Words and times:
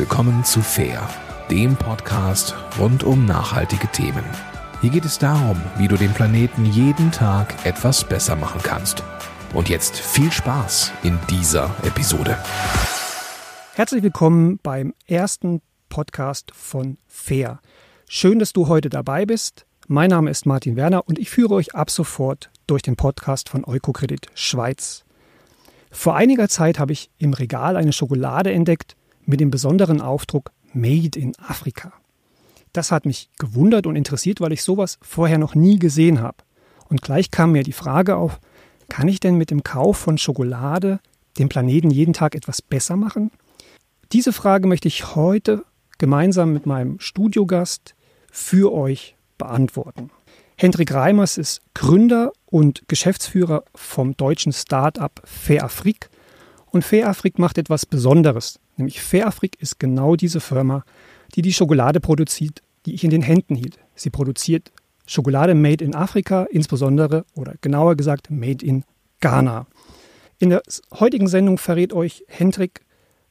willkommen 0.00 0.44
zu 0.44 0.62
Fair, 0.62 1.06
dem 1.50 1.76
Podcast 1.76 2.54
rund 2.78 3.04
um 3.04 3.26
nachhaltige 3.26 3.86
Themen. 3.88 4.24
Hier 4.80 4.88
geht 4.88 5.04
es 5.04 5.18
darum, 5.18 5.60
wie 5.76 5.88
du 5.88 5.96
den 5.96 6.14
Planeten 6.14 6.64
jeden 6.64 7.12
Tag 7.12 7.66
etwas 7.66 8.02
besser 8.08 8.34
machen 8.34 8.62
kannst. 8.64 9.04
Und 9.52 9.68
jetzt 9.68 9.98
viel 9.98 10.32
Spaß 10.32 10.90
in 11.02 11.18
dieser 11.28 11.76
Episode. 11.82 12.38
Herzlich 13.74 14.02
willkommen 14.02 14.58
beim 14.62 14.94
ersten 15.06 15.60
Podcast 15.90 16.50
von 16.54 16.96
Fair. 17.06 17.60
Schön, 18.08 18.38
dass 18.38 18.54
du 18.54 18.68
heute 18.68 18.88
dabei 18.88 19.26
bist. 19.26 19.66
Mein 19.86 20.08
Name 20.08 20.30
ist 20.30 20.46
Martin 20.46 20.76
Werner 20.76 21.06
und 21.06 21.18
ich 21.18 21.28
führe 21.28 21.52
euch 21.52 21.74
ab 21.74 21.90
sofort 21.90 22.50
durch 22.66 22.80
den 22.80 22.96
Podcast 22.96 23.50
von 23.50 23.66
Eukokredit 23.66 24.28
Schweiz. 24.32 25.04
Vor 25.90 26.16
einiger 26.16 26.48
Zeit 26.48 26.78
habe 26.78 26.94
ich 26.94 27.10
im 27.18 27.34
Regal 27.34 27.76
eine 27.76 27.92
Schokolade 27.92 28.50
entdeckt 28.50 28.96
mit 29.26 29.40
dem 29.40 29.50
besonderen 29.50 30.00
Aufdruck 30.00 30.52
Made 30.72 31.18
in 31.18 31.32
Afrika. 31.38 31.92
Das 32.72 32.92
hat 32.92 33.04
mich 33.04 33.30
gewundert 33.38 33.86
und 33.86 33.96
interessiert, 33.96 34.40
weil 34.40 34.52
ich 34.52 34.62
sowas 34.62 34.98
vorher 35.02 35.38
noch 35.38 35.54
nie 35.54 35.78
gesehen 35.78 36.20
habe. 36.20 36.38
Und 36.88 37.02
gleich 37.02 37.30
kam 37.30 37.52
mir 37.52 37.62
die 37.62 37.72
Frage 37.72 38.16
auf, 38.16 38.40
kann 38.88 39.08
ich 39.08 39.20
denn 39.20 39.36
mit 39.36 39.50
dem 39.50 39.62
Kauf 39.62 39.96
von 39.96 40.18
Schokolade 40.18 41.00
den 41.38 41.48
Planeten 41.48 41.90
jeden 41.90 42.12
Tag 42.12 42.34
etwas 42.34 42.62
besser 42.62 42.96
machen? 42.96 43.30
Diese 44.12 44.32
Frage 44.32 44.66
möchte 44.66 44.88
ich 44.88 45.14
heute 45.14 45.64
gemeinsam 45.98 46.52
mit 46.52 46.66
meinem 46.66 46.98
Studiogast 46.98 47.94
für 48.30 48.72
euch 48.72 49.16
beantworten. 49.38 50.10
Hendrik 50.56 50.92
Reimers 50.92 51.38
ist 51.38 51.62
Gründer 51.74 52.32
und 52.46 52.82
Geschäftsführer 52.88 53.64
vom 53.74 54.16
deutschen 54.16 54.52
Start-up 54.52 55.22
Fairafrik. 55.24 56.10
Und 56.70 56.84
Fairafrik 56.84 57.38
macht 57.38 57.58
etwas 57.58 57.86
Besonderes. 57.86 58.60
Nämlich 58.76 59.00
Fairafrik 59.00 59.60
ist 59.60 59.78
genau 59.78 60.16
diese 60.16 60.40
Firma, 60.40 60.84
die 61.34 61.42
die 61.42 61.52
Schokolade 61.52 62.00
produziert, 62.00 62.62
die 62.86 62.94
ich 62.94 63.04
in 63.04 63.10
den 63.10 63.22
Händen 63.22 63.56
hielt. 63.56 63.78
Sie 63.94 64.10
produziert 64.10 64.72
Schokolade 65.06 65.54
made 65.54 65.84
in 65.84 65.94
Afrika, 65.94 66.44
insbesondere 66.44 67.24
oder 67.34 67.54
genauer 67.60 67.96
gesagt 67.96 68.30
made 68.30 68.64
in 68.64 68.84
Ghana. 69.20 69.66
In 70.38 70.50
der 70.50 70.62
heutigen 70.98 71.26
Sendung 71.26 71.58
verrät 71.58 71.92
euch 71.92 72.24
Hendrik, 72.28 72.80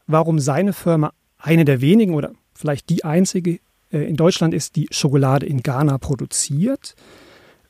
warum 0.05 0.39
seine 0.39 0.73
Firma 0.73 1.13
eine 1.37 1.65
der 1.65 1.81
wenigen 1.81 2.13
oder 2.13 2.33
vielleicht 2.53 2.89
die 2.89 3.05
einzige 3.05 3.59
äh, 3.91 3.99
in 3.99 4.17
Deutschland 4.17 4.53
ist, 4.53 4.75
die 4.75 4.87
Schokolade 4.91 5.45
in 5.45 5.63
Ghana 5.63 5.97
produziert, 5.97 6.95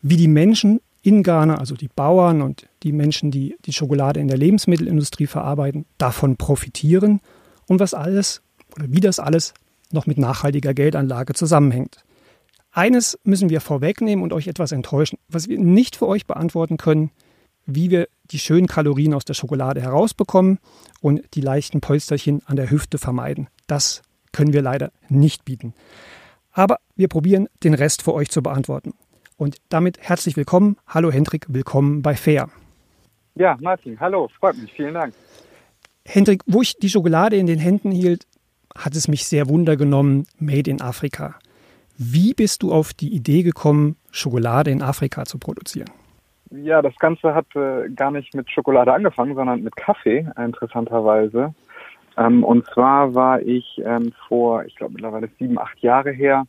wie 0.01 0.17
die 0.17 0.27
Menschen 0.27 0.81
in 1.01 1.23
Ghana, 1.23 1.57
also 1.57 1.75
die 1.75 1.87
Bauern 1.87 2.41
und 2.41 2.67
die 2.83 2.91
Menschen, 2.91 3.31
die 3.31 3.55
die 3.65 3.73
Schokolade 3.73 4.19
in 4.19 4.27
der 4.27 4.37
Lebensmittelindustrie 4.37 5.27
verarbeiten, 5.27 5.85
davon 5.97 6.35
profitieren 6.35 7.21
und 7.67 7.79
was 7.79 7.93
alles 7.93 8.41
oder 8.75 8.85
wie 8.89 8.99
das 8.99 9.19
alles 9.19 9.53
noch 9.91 10.05
mit 10.05 10.17
nachhaltiger 10.17 10.73
Geldanlage 10.73 11.33
zusammenhängt. 11.33 12.03
Eines 12.71 13.17
müssen 13.23 13.49
wir 13.49 13.61
vorwegnehmen 13.61 14.23
und 14.23 14.33
euch 14.33 14.47
etwas 14.47 14.71
enttäuschen. 14.71 15.17
Was 15.27 15.47
wir 15.47 15.57
nicht 15.57 15.95
für 15.95 16.07
euch 16.07 16.27
beantworten 16.27 16.77
können, 16.77 17.11
wie 17.65 17.89
wir 17.89 18.07
die 18.31 18.39
schönen 18.39 18.67
Kalorien 18.67 19.13
aus 19.13 19.25
der 19.25 19.33
Schokolade 19.33 19.81
herausbekommen 19.81 20.59
und 21.01 21.21
die 21.33 21.41
leichten 21.41 21.81
Polsterchen 21.81 22.41
an 22.45 22.57
der 22.57 22.69
Hüfte 22.69 22.97
vermeiden. 22.97 23.47
Das 23.67 24.01
können 24.31 24.53
wir 24.53 24.61
leider 24.61 24.91
nicht 25.07 25.45
bieten. 25.45 25.73
Aber 26.51 26.79
wir 26.95 27.07
probieren, 27.07 27.47
den 27.63 27.73
Rest 27.73 28.01
für 28.01 28.13
euch 28.13 28.29
zu 28.29 28.43
beantworten. 28.43 28.93
Und 29.39 29.55
damit 29.69 29.97
herzlich 30.01 30.35
willkommen. 30.35 30.75
Hallo 30.85 31.11
Hendrik, 31.11 31.45
willkommen 31.47 32.01
bei 32.01 32.13
Fair. 32.15 32.49
Ja, 33.35 33.55
Martin, 33.61 33.97
hallo, 33.97 34.27
freut 34.37 34.57
mich, 34.57 34.73
vielen 34.73 34.93
Dank. 34.93 35.13
Hendrik, 36.05 36.41
wo 36.45 36.61
ich 36.61 36.77
die 36.77 36.89
Schokolade 36.89 37.37
in 37.37 37.47
den 37.47 37.57
Händen 37.57 37.89
hielt, 37.89 38.27
hat 38.77 38.97
es 38.97 39.07
mich 39.07 39.25
sehr 39.25 39.47
wundergenommen, 39.47 40.27
Made 40.39 40.69
in 40.69 40.81
Afrika. 40.81 41.35
Wie 41.97 42.33
bist 42.33 42.63
du 42.63 42.73
auf 42.73 42.93
die 42.93 43.13
Idee 43.15 43.43
gekommen, 43.43 43.95
Schokolade 44.11 44.71
in 44.71 44.81
Afrika 44.81 45.23
zu 45.23 45.37
produzieren? 45.39 45.89
Ja, 46.51 46.81
das 46.81 46.95
Ganze 46.97 47.33
hat 47.33 47.45
äh, 47.55 47.89
gar 47.95 48.11
nicht 48.11 48.35
mit 48.35 48.51
Schokolade 48.51 48.91
angefangen, 48.91 49.35
sondern 49.35 49.63
mit 49.63 49.77
Kaffee, 49.77 50.27
interessanterweise. 50.35 51.53
Ähm, 52.17 52.43
und 52.43 52.65
zwar 52.73 53.15
war 53.15 53.41
ich 53.41 53.81
ähm, 53.85 54.11
vor, 54.27 54.65
ich 54.65 54.75
glaube 54.75 54.95
mittlerweile 54.95 55.29
sieben, 55.39 55.57
acht 55.57 55.79
Jahre 55.79 56.11
her, 56.11 56.45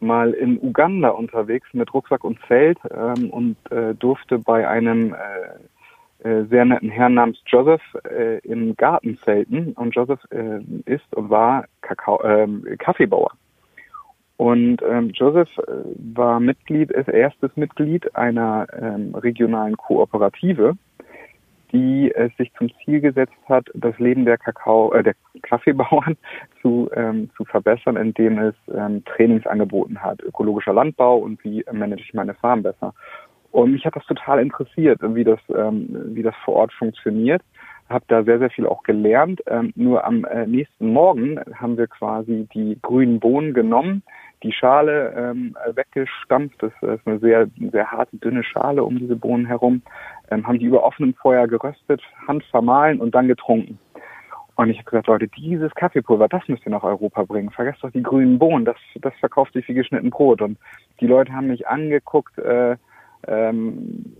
mal 0.00 0.32
in 0.32 0.58
Uganda 0.60 1.10
unterwegs 1.10 1.68
mit 1.72 1.92
Rucksack 1.92 2.24
und 2.24 2.38
Zelt 2.48 2.78
ähm, 2.90 3.30
und 3.30 3.56
äh, 3.70 3.94
durfte 3.94 4.38
bei 4.38 4.68
einem 4.68 5.14
äh, 5.14 6.26
äh, 6.26 6.44
sehr 6.46 6.64
netten 6.64 6.90
Herrn 6.90 7.14
namens 7.14 7.38
Joseph 7.46 7.82
äh, 8.04 8.38
im 8.38 8.74
Garten 8.76 9.18
zelten 9.24 9.72
und 9.72 9.94
Joseph 9.94 10.20
äh, 10.30 10.60
ist 10.86 11.14
und 11.14 11.30
war 11.30 11.66
Kakao, 11.82 12.22
äh, 12.22 12.76
Kaffeebauer. 12.78 13.32
Und 14.36 14.82
ähm, 14.82 15.10
Joseph 15.10 15.56
äh, 15.58 15.62
war 16.14 16.40
Mitglied, 16.40 16.90
ist 16.90 17.08
erstes 17.08 17.56
Mitglied 17.56 18.14
einer 18.16 18.66
ähm, 18.78 19.14
regionalen 19.14 19.76
Kooperative, 19.76 20.76
die 21.72 22.12
es 22.14 22.34
sich 22.36 22.52
zum 22.54 22.70
Ziel 22.84 23.00
gesetzt 23.00 23.34
hat, 23.48 23.66
das 23.74 23.98
Leben 23.98 24.24
der 24.24 24.38
Kakao, 24.38 24.92
äh, 24.92 25.02
der 25.02 25.14
Kaffeebauern 25.42 26.16
zu, 26.62 26.88
ähm, 26.94 27.30
zu 27.36 27.44
verbessern, 27.44 27.96
indem 27.96 28.38
es 28.38 28.54
ähm, 28.74 29.04
Trainings 29.04 29.46
angeboten 29.46 30.02
hat, 30.02 30.22
ökologischer 30.22 30.72
Landbau 30.72 31.18
und 31.18 31.42
wie 31.44 31.64
manage 31.72 32.02
ich 32.02 32.14
meine 32.14 32.34
Farm 32.34 32.62
besser. 32.62 32.94
Und 33.52 33.72
mich 33.72 33.86
hat 33.86 33.96
das 33.96 34.04
total 34.04 34.40
interessiert, 34.40 35.00
wie 35.02 35.24
das, 35.24 35.40
ähm, 35.54 35.88
wie 36.14 36.22
das 36.22 36.34
vor 36.44 36.54
Ort 36.56 36.72
funktioniert. 36.74 37.42
Habe 37.88 38.04
da 38.08 38.24
sehr, 38.24 38.38
sehr 38.38 38.50
viel 38.50 38.66
auch 38.66 38.82
gelernt. 38.82 39.40
Ähm, 39.46 39.72
nur 39.76 40.04
am 40.04 40.24
äh, 40.24 40.46
nächsten 40.46 40.92
Morgen 40.92 41.40
haben 41.54 41.78
wir 41.78 41.86
quasi 41.86 42.48
die 42.52 42.76
grünen 42.82 43.20
Bohnen 43.20 43.54
genommen, 43.54 44.02
die 44.42 44.52
Schale 44.52 45.12
ähm, 45.16 45.56
weggestampft. 45.72 46.62
Das 46.62 46.72
ist 46.82 47.06
eine 47.06 47.18
sehr, 47.18 47.48
sehr 47.72 47.90
harte, 47.90 48.16
dünne 48.18 48.44
Schale 48.44 48.84
um 48.84 48.98
diese 48.98 49.16
Bohnen 49.16 49.46
herum. 49.46 49.82
Ähm, 50.30 50.46
haben 50.46 50.58
die 50.58 50.66
über 50.66 50.84
offenem 50.84 51.14
Feuer 51.14 51.46
geröstet, 51.46 52.02
Hand 52.26 52.44
vermahlen 52.44 53.00
und 53.00 53.14
dann 53.14 53.28
getrunken. 53.28 53.78
Und 54.56 54.70
ich 54.70 54.78
habe 54.78 54.90
gesagt, 54.90 55.06
Leute, 55.06 55.28
dieses 55.28 55.74
Kaffeepulver, 55.74 56.28
das 56.28 56.48
müsst 56.48 56.64
ihr 56.64 56.72
nach 56.72 56.82
Europa 56.82 57.22
bringen. 57.24 57.50
Vergesst 57.50 57.84
doch 57.84 57.90
die 57.90 58.02
grünen 58.02 58.38
Bohnen, 58.38 58.64
das, 58.64 58.76
das 59.02 59.14
verkauft 59.20 59.52
sich 59.52 59.68
wie 59.68 59.74
geschnitten 59.74 60.10
Brot. 60.10 60.40
Und 60.40 60.58
die 61.00 61.06
Leute 61.06 61.32
haben 61.32 61.48
mich 61.48 61.68
angeguckt, 61.68 62.38
äh, 62.38 62.76
ähm, 63.28 64.16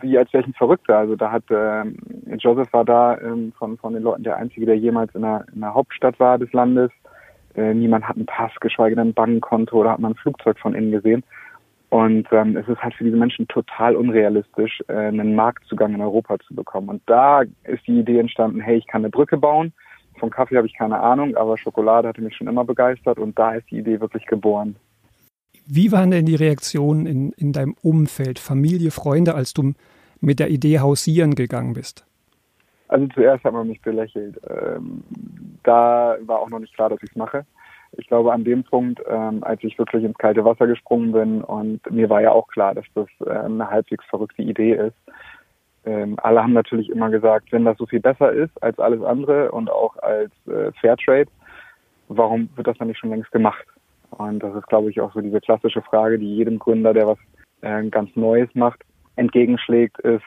wie 0.00 0.18
als 0.18 0.34
ein 0.34 0.54
Verrückter. 0.54 0.98
Also 0.98 1.14
da 1.14 1.30
hat 1.30 1.48
äh, 1.50 1.84
Joseph 2.36 2.72
war 2.72 2.84
da 2.84 3.16
ähm, 3.18 3.52
von, 3.56 3.78
von 3.78 3.94
den 3.94 4.02
Leuten 4.02 4.24
der 4.24 4.36
Einzige, 4.36 4.66
der 4.66 4.76
jemals 4.76 5.14
in 5.14 5.22
der, 5.22 5.46
in 5.54 5.60
der 5.60 5.74
Hauptstadt 5.74 6.18
war 6.18 6.36
des 6.38 6.52
Landes. 6.52 6.90
Äh, 7.56 7.74
niemand 7.74 8.06
hat 8.06 8.16
einen 8.16 8.26
Pass, 8.26 8.52
geschweige 8.60 8.96
denn 8.96 9.08
ein 9.08 9.14
Bankkonto 9.14 9.80
oder 9.80 9.92
hat 9.92 9.98
man 9.98 10.12
ein 10.12 10.16
Flugzeug 10.16 10.58
von 10.58 10.74
innen 10.74 10.92
gesehen. 10.92 11.24
Und 11.88 12.26
ähm, 12.32 12.56
es 12.56 12.68
ist 12.68 12.82
halt 12.82 12.94
für 12.94 13.04
diese 13.04 13.16
Menschen 13.16 13.46
total 13.48 13.96
unrealistisch, 13.96 14.82
äh, 14.88 14.92
einen 14.92 15.34
Marktzugang 15.34 15.94
in 15.94 16.00
Europa 16.00 16.38
zu 16.40 16.54
bekommen. 16.54 16.88
Und 16.88 17.02
da 17.06 17.42
ist 17.64 17.86
die 17.86 18.00
Idee 18.00 18.18
entstanden, 18.18 18.60
hey, 18.60 18.76
ich 18.76 18.86
kann 18.86 19.02
eine 19.02 19.10
Brücke 19.10 19.36
bauen. 19.36 19.72
Von 20.18 20.30
Kaffee 20.30 20.56
habe 20.56 20.66
ich 20.66 20.76
keine 20.76 20.98
Ahnung, 20.98 21.36
aber 21.36 21.56
Schokolade 21.58 22.08
hatte 22.08 22.22
mich 22.22 22.36
schon 22.36 22.48
immer 22.48 22.64
begeistert 22.64 23.18
und 23.18 23.38
da 23.38 23.52
ist 23.52 23.70
die 23.70 23.78
Idee 23.78 24.00
wirklich 24.00 24.26
geboren. 24.26 24.76
Wie 25.66 25.92
waren 25.92 26.10
denn 26.10 26.26
die 26.26 26.36
Reaktionen 26.36 27.06
in, 27.06 27.32
in 27.32 27.52
deinem 27.52 27.74
Umfeld, 27.82 28.38
Familie, 28.38 28.90
Freunde, 28.90 29.34
als 29.34 29.52
du 29.52 29.74
mit 30.20 30.38
der 30.38 30.48
Idee 30.48 30.80
hausieren 30.80 31.34
gegangen 31.34 31.74
bist? 31.74 32.05
Also 32.88 33.06
zuerst 33.14 33.44
hat 33.44 33.52
man 33.52 33.68
mich 33.68 33.80
belächelt. 33.82 34.40
Ähm, 34.48 35.02
da 35.64 36.16
war 36.22 36.38
auch 36.38 36.48
noch 36.48 36.60
nicht 36.60 36.74
klar, 36.74 36.88
dass 36.88 37.02
ich 37.02 37.10
es 37.10 37.16
mache. 37.16 37.44
Ich 37.92 38.06
glaube, 38.08 38.32
an 38.32 38.44
dem 38.44 38.62
Punkt, 38.64 39.00
ähm, 39.08 39.42
als 39.42 39.62
ich 39.64 39.78
wirklich 39.78 40.04
ins 40.04 40.18
kalte 40.18 40.44
Wasser 40.44 40.66
gesprungen 40.66 41.12
bin 41.12 41.42
und 41.42 41.80
mir 41.90 42.10
war 42.10 42.20
ja 42.20 42.32
auch 42.32 42.48
klar, 42.48 42.74
dass 42.74 42.84
das 42.94 43.08
äh, 43.24 43.30
eine 43.30 43.70
halbwegs 43.70 44.04
verrückte 44.06 44.42
Idee 44.42 44.74
ist. 44.74 44.96
Ähm, 45.84 46.16
alle 46.22 46.42
haben 46.42 46.52
natürlich 46.52 46.90
immer 46.90 47.10
gesagt, 47.10 47.52
wenn 47.52 47.64
das 47.64 47.78
so 47.78 47.86
viel 47.86 48.00
besser 48.00 48.32
ist 48.32 48.62
als 48.62 48.78
alles 48.78 49.02
andere 49.02 49.52
und 49.52 49.70
auch 49.70 49.96
als 49.98 50.32
äh, 50.46 50.72
Fairtrade, 50.80 51.30
warum 52.08 52.48
wird 52.56 52.66
das 52.66 52.76
dann 52.78 52.88
nicht 52.88 52.98
schon 52.98 53.10
längst 53.10 53.30
gemacht? 53.30 53.64
Und 54.10 54.40
das 54.42 54.54
ist, 54.54 54.66
glaube 54.66 54.90
ich, 54.90 55.00
auch 55.00 55.12
so 55.12 55.20
diese 55.20 55.40
klassische 55.40 55.82
Frage, 55.82 56.18
die 56.18 56.36
jedem 56.36 56.58
Gründer, 56.58 56.92
der 56.92 57.06
was 57.06 57.18
äh, 57.62 57.88
ganz 57.88 58.14
Neues 58.16 58.48
macht, 58.54 58.82
entgegenschlägt, 59.16 59.98
ist, 60.00 60.24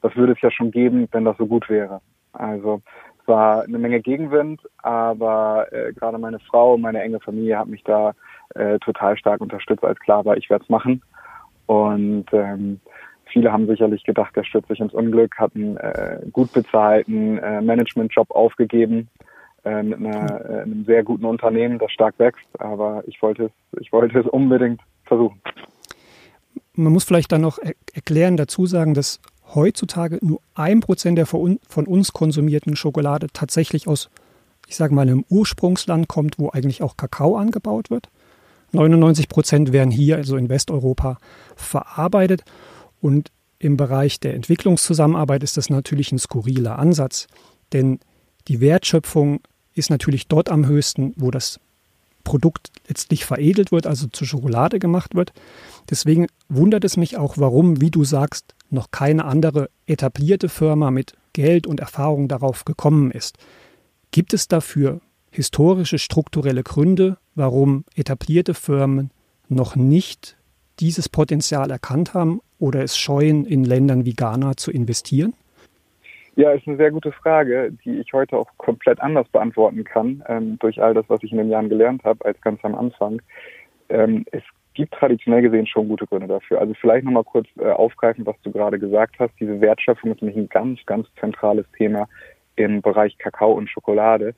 was 0.00 0.14
würde 0.16 0.32
es 0.32 0.40
ja 0.40 0.50
schon 0.50 0.70
geben, 0.70 1.08
wenn 1.12 1.24
das 1.24 1.36
so 1.36 1.46
gut 1.46 1.68
wäre? 1.68 2.00
Also 2.32 2.80
es 3.20 3.28
war 3.28 3.62
eine 3.62 3.78
Menge 3.78 4.00
Gegenwind, 4.00 4.60
aber 4.78 5.66
äh, 5.72 5.92
gerade 5.92 6.18
meine 6.18 6.38
Frau, 6.38 6.76
meine 6.76 7.02
enge 7.02 7.20
Familie 7.20 7.58
hat 7.58 7.68
mich 7.68 7.82
da 7.84 8.12
äh, 8.54 8.78
total 8.78 9.16
stark 9.16 9.40
unterstützt, 9.40 9.84
als 9.84 9.98
klar 10.00 10.24
war, 10.24 10.36
ich 10.36 10.48
werde 10.50 10.64
es 10.64 10.70
machen. 10.70 11.02
Und 11.66 12.26
ähm, 12.32 12.80
viele 13.26 13.52
haben 13.52 13.66
sicherlich 13.66 14.04
gedacht, 14.04 14.34
der 14.36 14.44
stürzt 14.44 14.68
sich 14.68 14.80
ins 14.80 14.94
Unglück, 14.94 15.36
hat 15.38 15.54
einen 15.54 15.76
äh, 15.76 16.20
gut 16.32 16.52
bezahlten 16.52 17.38
äh, 17.38 17.60
Managementjob 17.60 18.30
aufgegeben 18.30 19.08
äh, 19.64 19.82
mit 19.82 19.98
einer, 19.98 20.50
äh, 20.50 20.62
einem 20.62 20.84
sehr 20.84 21.02
guten 21.02 21.26
Unternehmen, 21.26 21.78
das 21.78 21.92
stark 21.92 22.18
wächst. 22.18 22.46
Aber 22.58 23.02
ich 23.06 23.20
wollte 23.20 23.44
es, 23.44 23.80
ich 23.80 23.92
wollte 23.92 24.18
es 24.18 24.26
unbedingt 24.26 24.80
versuchen. 25.04 25.40
Man 26.74 26.92
muss 26.92 27.04
vielleicht 27.04 27.32
dann 27.32 27.40
noch 27.40 27.58
er 27.58 27.72
erklären, 27.92 28.36
dazu 28.36 28.66
sagen, 28.66 28.94
dass 28.94 29.20
heutzutage 29.54 30.18
nur 30.20 30.40
ein 30.54 30.80
Prozent 30.80 31.18
der 31.18 31.26
von 31.26 31.58
uns 31.86 32.12
konsumierten 32.12 32.76
Schokolade 32.76 33.28
tatsächlich 33.32 33.88
aus 33.88 34.10
ich 34.68 34.76
sage 34.76 34.94
mal, 34.94 35.02
einem 35.02 35.24
Ursprungsland 35.28 36.08
kommt, 36.08 36.38
wo 36.38 36.50
eigentlich 36.50 36.82
auch 36.82 36.96
Kakao 36.96 37.36
angebaut 37.36 37.90
wird. 37.90 38.08
99 38.72 39.28
Prozent 39.28 39.72
werden 39.72 39.90
hier, 39.90 40.16
also 40.16 40.36
in 40.36 40.50
Westeuropa, 40.50 41.18
verarbeitet. 41.56 42.44
Und 43.00 43.30
im 43.58 43.78
Bereich 43.78 44.20
der 44.20 44.34
Entwicklungszusammenarbeit 44.34 45.42
ist 45.42 45.56
das 45.56 45.70
natürlich 45.70 46.12
ein 46.12 46.18
skurriler 46.18 46.78
Ansatz, 46.78 47.26
denn 47.72 47.98
die 48.46 48.60
Wertschöpfung 48.60 49.40
ist 49.74 49.90
natürlich 49.90 50.28
dort 50.28 50.50
am 50.50 50.66
höchsten, 50.66 51.14
wo 51.16 51.30
das 51.30 51.60
Produkt 52.28 52.70
letztlich 52.86 53.24
veredelt 53.24 53.72
wird, 53.72 53.86
also 53.86 54.06
zur 54.06 54.26
Schokolade 54.26 54.78
gemacht 54.78 55.14
wird. 55.14 55.32
Deswegen 55.88 56.26
wundert 56.50 56.84
es 56.84 56.98
mich 56.98 57.16
auch, 57.16 57.38
warum, 57.38 57.80
wie 57.80 57.90
du 57.90 58.04
sagst, 58.04 58.54
noch 58.68 58.90
keine 58.90 59.24
andere 59.24 59.70
etablierte 59.86 60.50
Firma 60.50 60.90
mit 60.90 61.14
Geld 61.32 61.66
und 61.66 61.80
Erfahrung 61.80 62.28
darauf 62.28 62.66
gekommen 62.66 63.12
ist. 63.12 63.38
Gibt 64.10 64.34
es 64.34 64.46
dafür 64.46 65.00
historische 65.30 65.98
strukturelle 65.98 66.62
Gründe, 66.62 67.16
warum 67.34 67.86
etablierte 67.94 68.52
Firmen 68.52 69.10
noch 69.48 69.74
nicht 69.74 70.36
dieses 70.80 71.08
Potenzial 71.08 71.70
erkannt 71.70 72.12
haben 72.12 72.42
oder 72.58 72.82
es 72.82 72.98
scheuen, 72.98 73.46
in 73.46 73.64
Ländern 73.64 74.04
wie 74.04 74.12
Ghana 74.12 74.58
zu 74.58 74.70
investieren? 74.70 75.32
Ja, 76.38 76.52
ist 76.52 76.68
eine 76.68 76.76
sehr 76.76 76.92
gute 76.92 77.10
Frage, 77.10 77.72
die 77.84 77.98
ich 77.98 78.12
heute 78.12 78.36
auch 78.36 78.46
komplett 78.58 79.00
anders 79.00 79.26
beantworten 79.26 79.82
kann, 79.82 80.22
ähm, 80.28 80.56
durch 80.60 80.80
all 80.80 80.94
das, 80.94 81.04
was 81.08 81.20
ich 81.24 81.32
in 81.32 81.38
den 81.38 81.50
Jahren 81.50 81.68
gelernt 81.68 82.04
habe, 82.04 82.24
als 82.24 82.40
ganz 82.40 82.64
am 82.64 82.76
Anfang. 82.76 83.20
Ähm, 83.88 84.24
es 84.30 84.44
gibt 84.72 84.94
traditionell 84.94 85.42
gesehen 85.42 85.66
schon 85.66 85.88
gute 85.88 86.06
Gründe 86.06 86.28
dafür. 86.28 86.60
Also 86.60 86.74
vielleicht 86.74 87.04
nochmal 87.04 87.24
kurz 87.24 87.48
äh, 87.58 87.68
aufgreifen, 87.68 88.24
was 88.24 88.36
du 88.44 88.52
gerade 88.52 88.78
gesagt 88.78 89.16
hast. 89.18 89.32
Diese 89.40 89.60
Wertschöpfung 89.60 90.12
ist 90.12 90.22
nämlich 90.22 90.38
ein 90.38 90.48
ganz, 90.48 90.78
ganz 90.86 91.08
zentrales 91.18 91.66
Thema 91.76 92.06
im 92.54 92.82
Bereich 92.82 93.18
Kakao 93.18 93.54
und 93.54 93.68
Schokolade. 93.68 94.32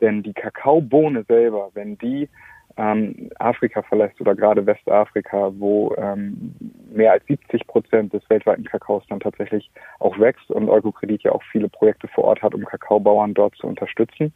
Denn 0.00 0.22
die 0.22 0.32
Kakaobohne 0.32 1.24
selber, 1.24 1.68
wenn 1.74 1.98
die 1.98 2.30
ähm, 2.76 3.30
Afrika 3.38 3.82
verlässt 3.82 4.20
oder 4.20 4.34
gerade 4.34 4.64
Westafrika, 4.66 5.52
wo 5.58 5.94
ähm, 5.96 6.54
mehr 6.92 7.12
als 7.12 7.26
70 7.26 7.66
Prozent 7.66 8.12
des 8.12 8.22
weltweiten 8.28 8.64
Kakaos 8.64 9.04
dann 9.08 9.20
tatsächlich 9.20 9.70
auch 9.98 10.18
wächst 10.18 10.50
und 10.50 10.68
Eurokredit 10.68 11.22
ja 11.22 11.32
auch 11.32 11.42
viele 11.50 11.68
Projekte 11.68 12.08
vor 12.08 12.24
Ort 12.24 12.42
hat, 12.42 12.54
um 12.54 12.64
Kakaobauern 12.64 13.34
dort 13.34 13.54
zu 13.56 13.66
unterstützen. 13.66 14.32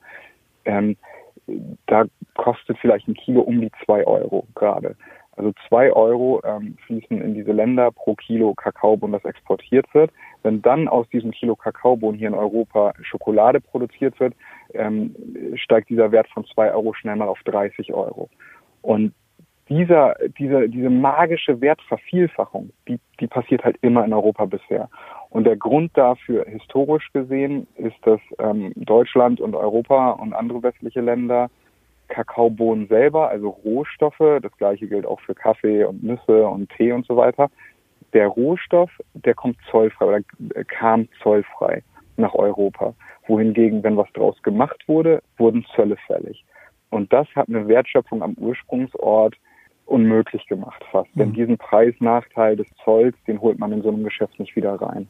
Ähm, 0.65 0.97
da 1.87 2.05
kostet 2.35 2.79
vielleicht 2.79 3.09
ein 3.09 3.15
Kilo 3.15 3.41
um 3.43 3.61
die 3.61 3.71
zwei 3.85 4.05
Euro 4.07 4.47
gerade. 4.55 4.97
Also 5.37 5.53
zwei 5.69 5.93
Euro 5.93 6.43
ähm, 6.45 6.77
fließen 6.87 7.21
in 7.21 7.35
diese 7.35 7.53
Länder 7.53 7.93
pro 7.93 8.15
Kilo 8.15 8.55
Kakaobohnen, 8.55 9.13
das 9.13 9.25
exportiert 9.25 9.87
wird. 9.95 10.11
Wenn 10.43 10.63
dann 10.63 10.89
aus 10.89 11.09
diesem 11.11 11.31
Kilo 11.31 11.55
Kakaobohnen 11.55 12.19
hier 12.19 12.29
in 12.29 12.35
Europa 12.35 12.95
Schokolade 13.03 13.61
produziert 13.61 14.19
wird, 14.19 14.35
ähm, 14.75 15.15
steigt 15.55 15.89
dieser 15.89 16.13
Wert 16.13 16.29
von 16.29 16.45
zwei 16.47 16.73
Euro 16.73 16.95
schnell 16.95 17.17
mal 17.17 17.29
auf 17.29 17.43
30 17.45 17.93
Euro. 17.93 18.29
Und 18.83 19.13
dieser, 19.69 20.15
diese, 20.39 20.69
diese 20.69 20.91
magische 20.91 21.61
Wertvervielfachung, 21.61 22.71
die, 22.87 23.01
die 23.19 23.27
passiert 23.27 23.65
halt 23.65 23.77
immer 23.83 24.05
in 24.05 24.13
Europa 24.13 24.45
bisher. 24.45 24.89
Und 25.31 25.45
der 25.45 25.57
Grund 25.57 25.91
dafür, 25.95 26.45
historisch 26.47 27.13
gesehen, 27.13 27.67
ist, 27.77 27.97
dass 28.03 28.21
ähm, 28.39 28.73
Deutschland 28.77 29.41
und 29.41 29.57
Europa 29.57 30.11
und 30.13 30.35
andere 30.35 30.63
westliche 30.63 31.01
Länder 31.01 31.51
Kakaobohnen 32.09 32.87
selber, 32.87 33.29
also 33.29 33.49
Rohstoffe, 33.49 34.41
das 34.41 34.57
gleiche 34.59 34.87
gilt 34.87 35.05
auch 35.05 35.21
für 35.21 35.35
Kaffee 35.35 35.85
und 35.85 36.05
Nüsse 36.05 36.47
und 36.47 36.71
Tee 36.71 36.93
und 36.93 37.05
so 37.05 37.17
weiter. 37.17 37.51
Der 38.13 38.29
Rohstoff, 38.29 38.91
der 39.15 39.35
kommt 39.35 39.57
zollfrei 39.69 40.07
oder 40.07 40.21
kam 40.69 41.09
zollfrei 41.21 41.83
nach 42.19 42.35
Europa. 42.35 42.95
Wohingegen, 43.27 43.83
wenn 43.83 43.97
was 43.97 44.11
draus 44.13 44.41
gemacht 44.43 44.85
wurde, 44.87 45.23
wurden 45.37 45.65
Zölle 45.75 45.97
fällig. 46.07 46.45
Und 46.91 47.13
das 47.13 47.27
hat 47.35 47.49
eine 47.49 47.67
Wertschöpfung 47.69 48.23
am 48.23 48.35
Ursprungsort 48.35 49.35
unmöglich 49.87 50.47
gemacht 50.47 50.85
fast. 50.91 51.15
Mhm. 51.15 51.21
Denn 51.21 51.33
diesen 51.33 51.59
Preisnachteil 51.59 52.57
des 52.57 52.69
Zolls, 52.85 53.17
den 53.27 53.41
holt 53.41 53.59
man 53.59 53.73
in 53.73 53.83
so 53.83 53.89
einem 53.89 54.05
Geschäft 54.05 54.39
nicht 54.39 54.57
wieder 54.57 54.75
rein. 54.75 55.09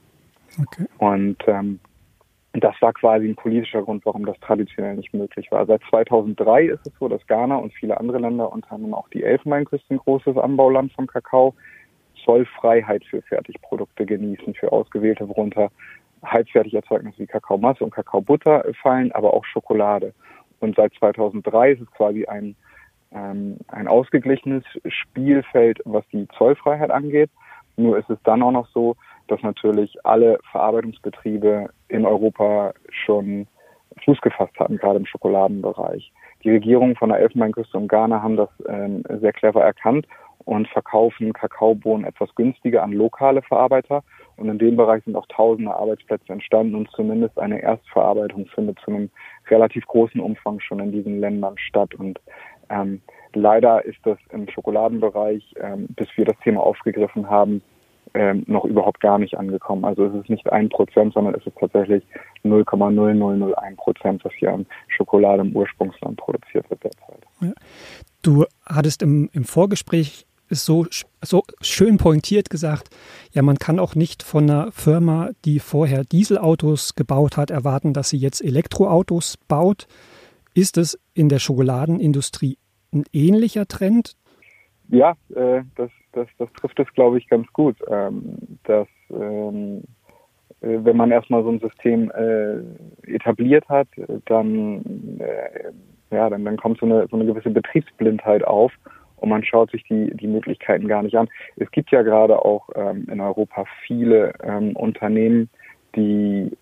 Okay. 0.61 0.87
Und 0.99 1.37
ähm, 1.47 1.81
das 2.61 2.75
war 2.81 2.93
quasi 2.93 3.27
ein 3.27 3.37
politischer 3.37 3.83
Grund, 3.83 4.05
warum 4.07 4.25
das 4.25 4.39
traditionell 4.41 4.97
nicht 4.97 5.13
möglich 5.13 5.51
war. 5.51 5.67
Seit 5.67 5.83
2003 5.91 6.67
ist 6.67 6.87
es 6.87 6.93
so, 6.99 7.09
dass 7.09 7.27
Ghana 7.27 7.57
und 7.57 7.73
viele 7.75 7.99
andere 7.99 8.19
Länder, 8.19 8.51
unter 8.53 8.73
anderem 8.73 8.95
auch 8.95 9.09
die 9.11 9.25
Elfenbeinküste, 9.25 9.95
ein 9.95 9.99
großes 9.99 10.37
Anbauland 10.37 10.93
von 10.93 11.07
Kakao, 11.07 11.55
Zollfreiheit 12.25 13.05
für 13.05 13.23
Fertigprodukte 13.23 14.07
genießen, 14.07 14.55
für 14.55 14.73
ausgewählte, 14.73 15.29
worunter 15.29 15.71
Halbfertigerzeugnisse 16.27 17.21
wie 17.21 17.27
Kakaomasse 17.27 17.85
und 17.85 17.95
Kakaobutter 17.95 18.65
fallen, 18.83 19.13
aber 19.13 19.35
auch 19.35 19.45
Schokolade. 19.45 20.13
Und 20.61 20.77
seit 20.77 20.95
2003 20.95 21.73
ist 21.73 21.83
es 21.83 21.91
quasi 21.93 22.27
ein, 22.27 22.57
ähm, 23.13 23.59
ein 23.69 23.89
ausgeglichenes 23.89 24.65
Spielfeld, 24.89 25.81
was 25.85 26.05
die 26.13 26.27
Zollfreiheit 26.37 26.91
angeht. 26.91 27.31
Nur 27.77 27.99
ist 27.99 28.11
es 28.11 28.19
dann 28.25 28.43
auch 28.43 28.53
noch 28.53 28.69
so, 28.69 28.97
dass 29.29 29.43
natürlich 29.43 29.97
alle 30.05 30.39
Verarbeitungsbetriebe 30.51 31.69
in 31.89 32.07
Europa 32.07 32.73
schon 32.91 33.47
Fuß 34.05 34.21
gefasst 34.21 34.59
hatten, 34.59 34.77
gerade 34.77 34.99
im 34.99 35.07
Schokoladenbereich. 35.07 36.13
Die 36.45 36.51
Regierungen 36.51 36.97
von 36.97 37.09
der 37.09 37.19
Elfenbeinküste 37.19 37.77
und 37.77 37.89
Ghana 37.89 38.23
haben 38.23 38.37
das 38.37 38.51
ähm, 38.69 39.03
sehr 39.21 39.33
clever 39.33 39.63
erkannt 39.63 40.07
und 40.47 40.69
verkaufen 40.69 41.33
Kakaobohnen 41.33 42.07
etwas 42.07 42.35
günstiger 42.37 42.83
an 42.83 42.93
lokale 42.93 43.43
Verarbeiter. 43.43 44.03
Und 44.37 44.49
in 44.49 44.59
dem 44.59 44.77
Bereich 44.77 45.05
sind 45.05 45.17
auch 45.17 45.27
tausende 45.27 45.75
Arbeitsplätze 45.75 46.33
entstanden 46.33 46.77
und 46.77 46.89
zumindest 46.93 47.39
eine 47.39 47.61
Erstverarbeitung 47.61 48.47
findet 48.55 48.79
zu 48.79 48.93
einem 48.93 49.11
relativ 49.51 49.85
großen 49.87 50.21
Umfang 50.21 50.61
schon 50.61 50.79
in 50.79 50.93
diesen 50.93 51.21
Ländern 51.21 51.59
statt. 51.59 51.95
Und 51.97 52.21
ähm, 52.71 53.03
leider 53.35 53.85
ist 53.85 53.99
das 54.05 54.19
im 54.31 54.49
Schokoladenbereich, 54.49 55.55
ähm, 55.61 55.89
bis 55.97 56.09
wir 56.17 56.25
das 56.25 56.39
Thema 56.45 56.61
aufgegriffen 56.61 57.29
haben, 57.29 57.61
ähm, 58.15 58.45
noch 58.47 58.65
überhaupt 58.65 59.01
gar 59.01 59.19
nicht 59.19 59.37
angekommen. 59.37 59.85
Also 59.85 60.07
es 60.07 60.15
ist 60.15 60.31
nicht 60.31 60.51
ein 60.53 60.69
Prozent, 60.69 61.13
sondern 61.13 61.35
es 61.35 61.45
ist 61.45 61.57
tatsächlich 61.59 62.05
0,0001 62.45 63.77
Prozent, 63.77 64.25
was 64.25 64.33
hier 64.35 64.53
an 64.53 64.65
Schokolade 64.89 65.43
im 65.43 65.57
Ursprungsland 65.57 66.17
produziert 66.17 66.71
wird 66.71 66.85
derzeit. 66.85 67.27
Ja. 67.41 67.53
Du 68.23 68.45
hattest 68.65 69.03
im, 69.03 69.29
im 69.33 69.45
Vorgespräch 69.45 70.26
so, 70.49 70.87
so 71.23 71.43
schön 71.61 71.99
pointiert 71.99 72.51
gesagt, 72.51 72.91
ja, 73.33 73.43
man 73.43 73.59
kann 73.59 73.79
auch 73.79 73.95
nicht 73.95 74.23
von 74.23 74.49
einer 74.49 74.73
Firma, 74.73 75.31
die 75.45 75.59
vorher 75.59 76.05
Dieselautos 76.05 76.95
gebaut 76.95 77.37
hat, 77.37 77.51
erwarten, 77.51 77.93
dass 77.93 78.11
sie 78.11 78.19
jetzt 78.19 78.43
Elektroautos 78.43 79.37
baut. 79.49 79.87
Ist 80.55 80.79
es 80.79 80.99
in 81.15 81.29
der 81.29 81.39
Schokoladenindustrie 81.39 82.59
ein 82.93 83.05
ähnlicher 83.13 83.67
Trend? 83.67 84.17
Ja, 84.89 85.17
äh, 85.35 85.63
das, 85.75 85.91
das, 86.13 86.29
das 86.39 86.49
trifft 86.55 86.79
es, 86.79 86.93
glaube 86.95 87.19
ich, 87.19 87.29
ganz 87.29 87.47
gut. 87.53 87.77
Ähm, 87.89 88.37
dass, 88.65 88.89
ähm, 89.11 89.83
äh, 90.61 90.79
wenn 90.83 90.97
man 90.97 91.11
erstmal 91.11 91.43
so 91.43 91.51
ein 91.51 91.61
System 91.61 92.11
äh, 92.13 93.13
etabliert 93.13 93.69
hat, 93.69 93.89
dann, 94.27 95.19
äh, 95.19 96.15
ja, 96.15 96.31
dann, 96.31 96.45
dann 96.45 96.57
kommt 96.57 96.79
so 96.79 96.87
eine, 96.87 97.07
so 97.09 97.17
eine 97.17 97.27
gewisse 97.27 97.51
Betriebsblindheit 97.51 98.45
auf 98.45 98.73
und 99.17 99.29
man 99.29 99.45
schaut 99.45 99.71
sich 99.71 99.85
die, 99.85 100.15
die 100.17 100.27
Möglichkeiten 100.27 100.89
gar 100.89 101.03
nicht 101.03 101.17
an. 101.17 101.29
Es 101.57 101.71
gibt 101.71 101.91
ja 101.91 102.03
gerade 102.03 102.45
auch 102.45 102.69
ähm, 102.75 103.07
in 103.11 103.21
Europa 103.21 103.65
viele 103.87 104.33
ähm, 104.43 104.77
Unternehmen, 104.77 105.49
die, 105.95 106.57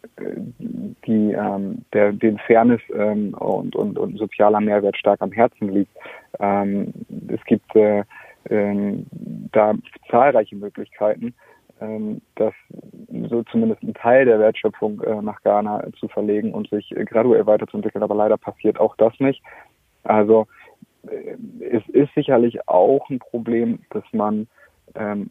die 1.06 1.32
ähm, 1.32 1.84
der, 1.92 2.12
den 2.12 2.38
Fairness 2.38 2.80
ähm, 2.94 3.34
und, 3.34 3.74
und, 3.74 3.98
und 3.98 4.16
sozialer 4.16 4.60
Mehrwert 4.60 4.96
stark 4.96 5.20
am 5.20 5.32
Herzen 5.32 5.70
liegt. 5.70 5.92
Ähm, 6.38 6.92
es 7.28 7.42
gibt 7.44 7.74
äh, 7.74 8.04
ähm, 8.50 9.06
da 9.52 9.74
zahlreiche 10.10 10.56
Möglichkeiten, 10.56 11.34
ähm, 11.80 12.20
das 12.36 12.54
so 13.28 13.42
zumindest 13.44 13.82
ein 13.82 13.94
Teil 13.94 14.24
der 14.24 14.38
Wertschöpfung 14.38 15.00
äh, 15.02 15.20
nach 15.20 15.42
Ghana 15.42 15.84
zu 15.98 16.08
verlegen 16.08 16.52
und 16.52 16.70
sich 16.70 16.96
äh, 16.96 17.04
graduell 17.04 17.46
weiterzuentwickeln. 17.46 18.04
Aber 18.04 18.14
leider 18.14 18.36
passiert 18.36 18.78
auch 18.78 18.96
das 18.96 19.18
nicht. 19.18 19.42
Also 20.04 20.42
äh, 20.42 20.63
es 21.60 21.82
ist 21.88 22.14
sicherlich 22.14 22.68
auch 22.68 23.08
ein 23.10 23.18
Problem, 23.18 23.80
dass 23.90 24.04
man 24.12 24.46
ähm, 24.94 25.28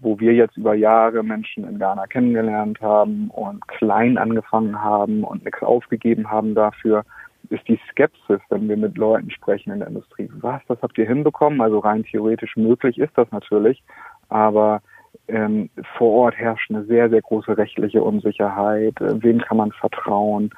wo 0.00 0.18
wir 0.20 0.34
jetzt 0.34 0.56
über 0.56 0.74
Jahre 0.74 1.22
Menschen 1.22 1.66
in 1.66 1.78
Ghana 1.78 2.06
kennengelernt 2.06 2.80
haben 2.80 3.30
und 3.30 3.66
klein 3.68 4.18
angefangen 4.18 4.82
haben 4.82 5.24
und 5.24 5.44
nichts 5.44 5.62
aufgegeben 5.62 6.30
haben 6.30 6.54
dafür, 6.54 7.04
ist 7.48 7.66
die 7.68 7.80
Skepsis, 7.90 8.40
wenn 8.50 8.68
wir 8.68 8.76
mit 8.76 8.98
Leuten 8.98 9.30
sprechen 9.30 9.72
in 9.72 9.78
der 9.78 9.88
Industrie. 9.88 10.28
Was, 10.40 10.60
das 10.68 10.78
habt 10.82 10.98
ihr 10.98 11.06
hinbekommen? 11.06 11.60
Also 11.60 11.78
rein 11.78 12.04
theoretisch 12.04 12.56
möglich 12.56 12.98
ist 12.98 13.16
das 13.16 13.30
natürlich, 13.30 13.82
aber 14.28 14.82
ähm, 15.28 15.70
vor 15.96 16.24
Ort 16.24 16.36
herrscht 16.36 16.70
eine 16.70 16.84
sehr, 16.84 17.08
sehr 17.08 17.22
große 17.22 17.56
rechtliche 17.56 18.02
Unsicherheit. 18.02 19.00
Äh, 19.00 19.22
wem 19.22 19.40
kann 19.40 19.56
man 19.56 19.72
vertrauen? 19.72 20.50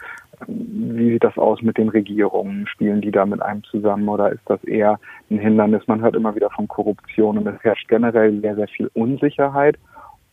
Wie 0.46 1.12
sieht 1.12 1.24
das 1.24 1.36
aus 1.36 1.62
mit 1.62 1.78
den 1.78 1.88
Regierungen? 1.88 2.66
Spielen 2.66 3.00
die 3.00 3.10
da 3.10 3.26
mit 3.26 3.42
einem 3.42 3.64
zusammen 3.64 4.08
oder 4.08 4.30
ist 4.30 4.42
das 4.46 4.62
eher 4.64 4.98
ein 5.30 5.38
Hindernis? 5.38 5.86
Man 5.86 6.00
hört 6.00 6.16
immer 6.16 6.34
wieder 6.34 6.50
von 6.50 6.68
Korruption 6.68 7.38
und 7.38 7.46
es 7.46 7.62
herrscht 7.62 7.88
generell 7.88 8.40
sehr, 8.40 8.54
sehr 8.54 8.68
viel 8.68 8.90
Unsicherheit. 8.94 9.76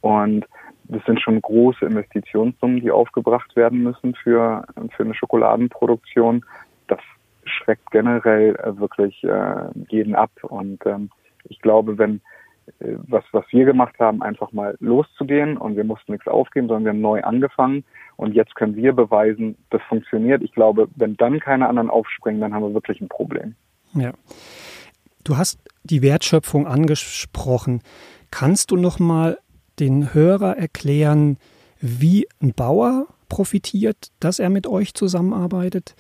Und 0.02 0.46
das 0.86 1.04
sind 1.06 1.20
schon 1.20 1.42
große 1.42 1.86
Investitionssummen, 1.86 2.82
die 2.82 2.92
aufgebracht 2.92 3.56
werden 3.56 3.82
müssen 3.84 4.14
für, 4.16 4.66
für 4.96 5.04
eine 5.04 5.16
Schokoladenproduktion. 5.16 6.46
das 6.88 7.00
schreckt 7.46 7.90
generell 7.92 8.56
äh, 8.56 8.78
wirklich 8.78 9.24
äh, 9.24 9.70
jeden 9.90 10.16
ab. 10.16 10.32
Und 10.42 10.86
ähm, 10.86 11.10
ich 11.46 11.60
glaube, 11.62 11.98
wenn 11.98 12.22
was, 12.80 13.24
was 13.32 13.46
wir 13.52 13.66
gemacht 13.66 13.96
haben, 14.00 14.22
einfach 14.22 14.52
mal 14.52 14.76
loszugehen 14.80 15.58
und 15.58 15.76
wir 15.76 15.84
mussten 15.84 16.14
nichts 16.14 16.28
aufgeben, 16.28 16.68
sondern 16.68 16.84
wir 16.84 16.90
haben 16.92 17.02
neu 17.02 17.24
angefangen 17.24 17.84
und 18.18 18.34
jetzt 18.34 18.56
können 18.56 18.76
wir 18.76 18.94
beweisen, 18.94 19.58
das 19.70 19.82
funktioniert. 19.84 20.42
Ich 20.42 20.54
glaube, 20.54 20.88
wenn 20.96 21.16
dann 21.18 21.40
keine 21.40 21.68
anderen 21.68 21.90
aufspringen, 21.90 22.42
dann 22.42 22.54
haben 22.54 22.64
wir 22.64 22.74
wirklich 22.74 23.02
ein 23.02 23.10
Problem. 23.10 23.56
Ja. 23.94 24.14
Du 25.24 25.38
hast 25.38 25.60
die 25.84 26.02
Wertschöpfung 26.02 26.68
angesprochen. 26.68 27.82
Kannst 28.32 28.72
du 28.72 28.78
noch 28.78 29.00
mal 29.00 29.38
den 29.80 30.14
Hörer 30.14 30.58
erklären, 30.58 31.38
wie 31.80 32.28
ein 32.42 32.54
Bauer 32.54 33.08
profitiert, 33.30 34.12
dass 34.20 34.40
er 34.40 34.50
mit 34.50 34.68
euch 34.68 34.94
zusammenarbeitet 34.94 35.96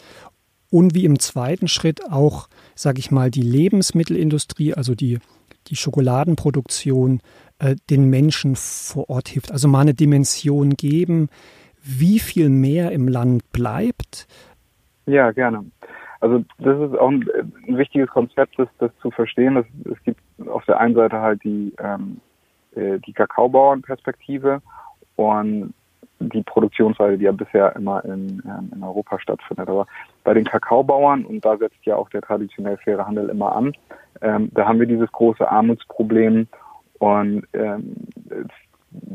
und 0.70 0.96
wie 0.96 1.06
im 1.06 1.20
zweiten 1.20 1.68
Schritt 1.68 2.12
auch, 2.12 2.48
sage 2.76 3.00
ich 3.00 3.12
mal, 3.12 3.32
die 3.32 3.42
Lebensmittelindustrie, 3.42 4.74
also 4.74 4.96
die, 4.96 5.20
die 5.68 5.76
Schokoladenproduktion, 5.76 7.22
äh, 7.60 7.76
den 7.90 8.10
Menschen 8.10 8.56
vor 8.56 9.10
Ort 9.10 9.30
hilft. 9.30 9.52
Also 9.52 9.68
mal 9.68 9.82
eine 9.82 9.94
Dimension 9.94 10.72
geben, 10.72 11.30
wie 11.82 12.20
viel 12.20 12.50
mehr 12.50 12.92
im 12.92 13.08
Land 13.08 13.52
bleibt. 13.52 14.28
Ja, 15.06 15.32
gerne. 15.32 15.66
Also 16.20 16.44
das 16.58 16.80
ist 16.80 16.98
auch 16.98 17.10
ein, 17.10 17.30
ein 17.68 17.78
wichtiges 17.78 18.10
Konzept, 18.10 18.58
das, 18.58 18.68
das 18.80 18.92
zu 19.02 19.12
verstehen. 19.12 19.56
Das, 19.56 19.66
es 19.92 20.04
gibt 20.04 20.20
auf 20.48 20.66
der 20.66 20.80
einen 20.80 20.96
Seite 20.96 21.20
halt 21.20 21.44
die, 21.44 21.74
ähm, 21.80 22.20
äh, 22.76 23.00
die 23.00 23.14
Kakaobauernperspektive 23.14 24.62
und 25.16 25.74
die 26.20 26.44
Produktionsweise, 26.44 27.18
die 27.18 27.26
ja 27.26 27.32
bisher 27.32 27.76
immer 27.76 28.04
in, 28.06 28.42
ähm, 28.46 28.72
in 28.74 28.84
Europa 28.84 29.20
stattfindet. 29.20 29.68
Aber 29.70 29.86
bei 30.24 30.34
den 30.34 30.46
Kakaobauern, 30.46 31.26
und 31.26 31.44
da 31.44 31.58
setzt 31.58 31.86
ja 31.86 31.96
auch 31.96 32.10
der 32.10 32.22
traditionell 32.22 32.78
faire 32.78 33.06
Handel 33.06 33.30
immer 33.30 33.56
an, 33.56 33.74
ähm, 34.22 34.50
da 34.54 34.68
haben 34.68 34.80
wir 34.80 34.88
dieses 34.88 35.12
große 35.12 35.50
Armutsproblem 35.50 36.48
und 37.00 37.46
ähm, 37.54 37.96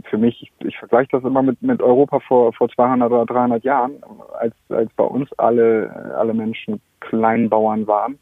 für 0.05 0.19
mich, 0.19 0.43
ich, 0.43 0.67
ich 0.67 0.79
vergleiche 0.79 1.09
das 1.13 1.25
immer 1.25 1.43
mit, 1.43 1.61
mit 1.63 1.83
Europa 1.83 2.21
vor, 2.21 2.53
vor 2.53 2.69
200 2.69 3.11
oder 3.11 3.27
300 3.27 3.65
Jahren, 3.65 3.93
als, 4.39 4.55
als 4.69 4.93
bei 4.95 5.05
uns 5.05 5.33
alle, 5.39 6.15
alle 6.19 6.35
Menschen 6.35 6.81
Kleinbauern 7.01 7.87
waren, 7.87 8.19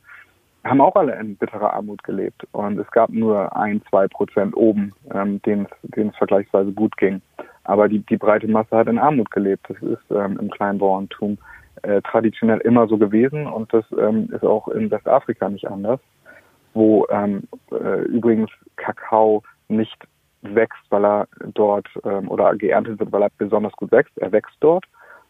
haben 0.64 0.80
auch 0.80 0.94
alle 0.96 1.18
in 1.18 1.36
bitterer 1.36 1.72
Armut 1.74 2.02
gelebt. 2.04 2.46
Und 2.52 2.78
es 2.78 2.90
gab 2.90 3.10
nur 3.10 3.56
ein, 3.56 3.82
zwei 3.88 4.06
Prozent 4.08 4.56
oben, 4.56 4.92
ähm, 5.12 5.40
denen 5.42 5.66
es 5.94 6.16
vergleichsweise 6.16 6.72
gut 6.72 6.96
ging. 6.96 7.20
Aber 7.68 7.86
die, 7.86 7.98
die 7.98 8.16
breite 8.16 8.48
Masse 8.48 8.74
hat 8.74 8.88
in 8.88 8.98
Armut 8.98 9.30
gelebt. 9.30 9.66
Das 9.68 9.76
ist 9.82 10.10
ähm, 10.10 10.38
im 10.40 10.50
Kleinbauerntum 10.50 11.36
äh, 11.82 12.00
traditionell 12.00 12.60
immer 12.60 12.88
so 12.88 12.96
gewesen 12.96 13.46
und 13.46 13.72
das 13.74 13.84
ähm, 13.98 14.30
ist 14.32 14.42
auch 14.42 14.68
in 14.68 14.90
Westafrika 14.90 15.50
nicht 15.50 15.68
anders, 15.68 16.00
wo 16.72 17.06
ähm, 17.10 17.42
äh, 17.70 18.00
übrigens 18.04 18.50
Kakao 18.76 19.42
nicht 19.68 19.98
wächst, 20.40 20.80
weil 20.88 21.04
er 21.04 21.28
dort 21.52 21.86
ähm, 22.04 22.30
oder 22.30 22.56
geerntet 22.56 23.00
wird, 23.00 23.12
weil 23.12 23.24
er 23.24 23.30
besonders 23.36 23.74
gut 23.74 23.92
wächst. 23.92 24.16
Er 24.16 24.32
wächst 24.32 24.56
dort, 24.60 24.86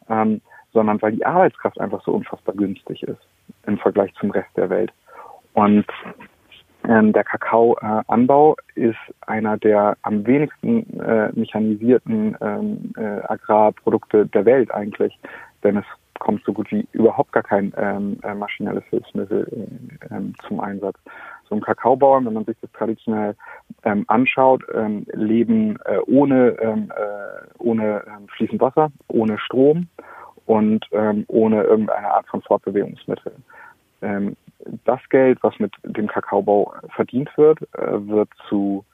ähm, 0.09 0.41
sondern 0.73 1.03
weil 1.03 1.13
die 1.13 1.27
Arbeitskraft 1.27 1.81
einfach 1.81 2.05
so 2.05 2.13
unfassbar 2.13 2.55
günstig 2.55 3.03
ist 3.03 3.21
im 3.67 3.79
Vergleich 3.79 4.15
zum 4.15 4.31
Rest 4.31 4.57
der 4.57 4.71
Welt. 4.71 4.93
Und 5.55 5.87
ähm, 6.89 7.13
der 7.13 7.23
Kakaoanbau 7.23 8.57
ist 8.75 8.97
einer 9.27 9.59
der 9.59 9.97
am 10.03 10.27
wenigsten 10.27 10.99
äh, 10.99 11.31
mechanisierten 11.35 12.37
ähm, 12.41 12.93
äh, 12.97 13.21
Agrarprodukte 13.29 14.27
der 14.27 14.47
Welt 14.47 14.71
eigentlich, 14.73 15.17
denn 15.63 15.77
es 15.77 15.85
kommt 16.19 16.43
so 16.45 16.53
gut 16.53 16.71
wie 16.73 16.89
überhaupt 16.93 17.33
gar 17.33 17.43
kein 17.43 17.73
ähm, 17.77 18.19
äh, 18.23 18.35
maschinelles 18.35 18.85
Hilfsmittel 18.91 19.47
äh, 20.11 20.15
ähm, 20.15 20.35
zum 20.47 20.61
Einsatz. 20.61 20.97
So 21.49 21.55
ein 21.55 21.61
Kakaobauern, 21.61 22.25
wenn 22.25 22.33
man 22.33 22.45
sich 22.47 22.57
das 22.61 22.73
traditionell 22.73 23.35
ähm, 23.85 24.05
anschaut, 24.09 24.63
ähm, 24.75 25.07
leben 25.13 25.79
äh, 25.85 25.99
ohne, 26.07 26.57
ähm, 26.61 26.91
äh, 26.97 27.47
ohne 27.59 28.03
ähm, 28.07 28.29
fließend 28.37 28.61
Wasser, 28.61 28.91
ohne 29.09 29.39
Strom 29.39 29.89
und 30.47 30.87
ähm, 30.93 31.25
ohne 31.29 31.65
irgendeine 31.65 32.11
Art 32.13 32.27
von 32.29 32.41
Fortbewegungsmittel. 32.43 33.33
Ähm, 34.01 34.37
das 34.85 35.01
Geld, 35.11 35.39
was 35.43 35.59
mit 35.59 35.73
dem 35.85 36.09
Kakaobau 36.09 36.75
verdient 36.95 37.31
wird, 37.37 37.61
äh, 37.75 38.07
wird 38.07 38.29
zu 38.49 38.85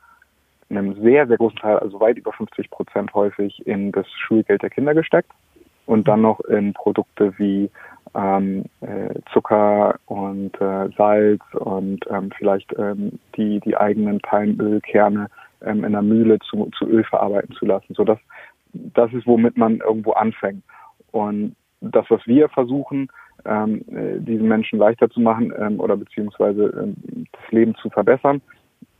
einem 0.71 0.95
sehr, 1.03 1.27
sehr 1.27 1.37
großen 1.37 1.59
Teil, 1.59 1.79
also 1.79 2.01
weit 2.01 2.17
über 2.17 2.33
50 2.33 2.71
Prozent 2.71 3.13
häufig 3.15 3.67
in 3.67 3.93
das 3.93 4.07
Schulgeld 4.13 4.63
der 4.63 4.71
Kinder 4.71 4.95
gesteckt 4.95 5.31
und 5.87 6.09
dann 6.09 6.23
noch 6.23 6.41
in 6.41 6.73
Produkte 6.73 7.37
wie 7.39 7.71
ähm, 8.15 8.65
äh, 8.81 9.15
Zucker 9.33 9.99
und 10.07 10.59
äh, 10.61 10.89
Salz 10.97 11.43
und 11.55 12.01
ähm, 12.11 12.31
vielleicht 12.37 12.73
ähm, 12.79 13.19
die, 13.37 13.61
die 13.61 13.77
eigenen 13.77 14.21
Palmölkerne 14.21 15.29
ähm, 15.63 15.85
in 15.85 15.93
der 15.93 16.03
Mühle 16.03 16.39
zu, 16.41 16.71
zu 16.79 16.87
Öl 16.87 17.05
verarbeiten 17.05 17.55
zu 17.55 17.67
lassen. 17.67 17.95
So 17.95 18.05
das, 18.05 18.19
das 18.73 19.13
ist, 19.13 19.27
womit 19.27 19.57
man 19.57 19.79
irgendwo 19.79 20.13
anfängt. 20.13 20.63
Und 21.11 21.57
das, 21.81 22.07
was 22.09 22.27
wir 22.27 22.49
versuchen, 22.49 23.09
ähm, 23.45 23.85
äh, 23.89 24.21
diesen 24.21 24.49
Menschen 24.49 24.79
leichter 24.79 25.11
zu 25.11 25.21
machen 25.21 25.53
ähm, 25.59 25.81
oder 25.81 25.97
beziehungsweise 25.97 26.65
ähm, 26.65 27.27
das 27.33 27.53
Leben 27.53 27.75
zu 27.77 27.91
verbessern, 27.91 28.41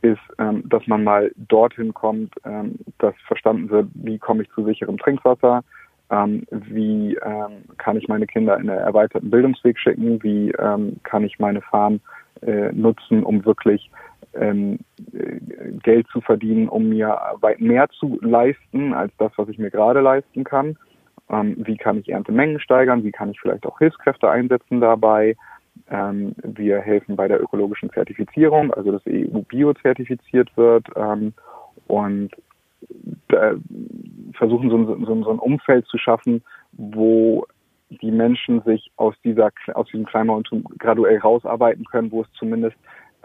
ist, 0.01 0.19
ähm, 0.37 0.63
dass 0.69 0.85
man 0.87 1.03
mal 1.03 1.31
dorthin 1.35 1.93
kommt, 1.93 2.33
ähm, 2.45 2.75
dass 2.99 3.15
verstanden 3.27 3.69
wird, 3.69 3.87
wie 3.93 4.19
komme 4.19 4.43
ich 4.43 4.49
zu 4.51 4.63
sicherem 4.63 4.97
Trinkwasser, 4.97 5.63
ähm, 6.11 6.45
wie 6.51 7.15
ähm, 7.15 7.63
kann 7.77 7.97
ich 7.97 8.07
meine 8.07 8.27
Kinder 8.27 8.57
in 8.57 8.69
einen 8.69 8.79
erweiterten 8.79 9.29
Bildungsweg 9.29 9.79
schicken, 9.79 10.21
wie 10.21 10.51
ähm, 10.51 10.97
kann 11.03 11.23
ich 11.23 11.39
meine 11.39 11.61
Farm 11.61 11.99
äh, 12.41 12.71
nutzen, 12.71 13.23
um 13.23 13.43
wirklich 13.45 13.89
ähm, 14.33 14.79
äh, 15.13 15.39
Geld 15.81 16.07
zu 16.11 16.21
verdienen, 16.21 16.69
um 16.69 16.89
mir 16.89 17.19
weit 17.41 17.59
mehr 17.61 17.89
zu 17.89 18.19
leisten 18.21 18.93
als 18.93 19.11
das, 19.17 19.31
was 19.37 19.49
ich 19.49 19.57
mir 19.57 19.71
gerade 19.71 20.01
leisten 20.01 20.43
kann 20.43 20.77
ähm, 21.29 21.55
wie 21.57 21.77
kann 21.77 21.99
ich 21.99 22.09
Erntemengen 22.09 22.59
steigern, 22.59 23.03
wie 23.03 23.11
kann 23.11 23.31
ich 23.31 23.39
vielleicht 23.39 23.65
auch 23.65 23.79
Hilfskräfte 23.79 24.29
einsetzen 24.29 24.81
dabei. 24.81 25.35
Ähm, 25.89 26.35
wir 26.43 26.79
helfen 26.79 27.15
bei 27.15 27.27
der 27.27 27.41
ökologischen 27.41 27.89
Zertifizierung, 27.89 28.73
also 28.73 28.91
dass 28.91 29.01
EU 29.07 29.41
Bio 29.47 29.73
zertifiziert 29.73 30.55
wird 30.55 30.87
ähm, 30.95 31.33
und 31.87 32.31
versuchen 34.33 34.69
so, 34.69 34.85
so, 35.05 35.23
so 35.23 35.31
ein 35.31 35.39
Umfeld 35.39 35.87
zu 35.87 35.97
schaffen, 35.97 36.43
wo 36.73 37.45
die 37.89 38.11
Menschen 38.11 38.61
sich 38.61 38.91
aus 38.97 39.15
dieser 39.23 39.51
aus 39.73 39.87
diesem 39.87 40.05
Kleinbauerntum 40.05 40.63
graduell 40.79 41.19
rausarbeiten 41.19 41.85
können, 41.85 42.11
wo 42.11 42.21
es 42.21 42.27
zumindest 42.33 42.75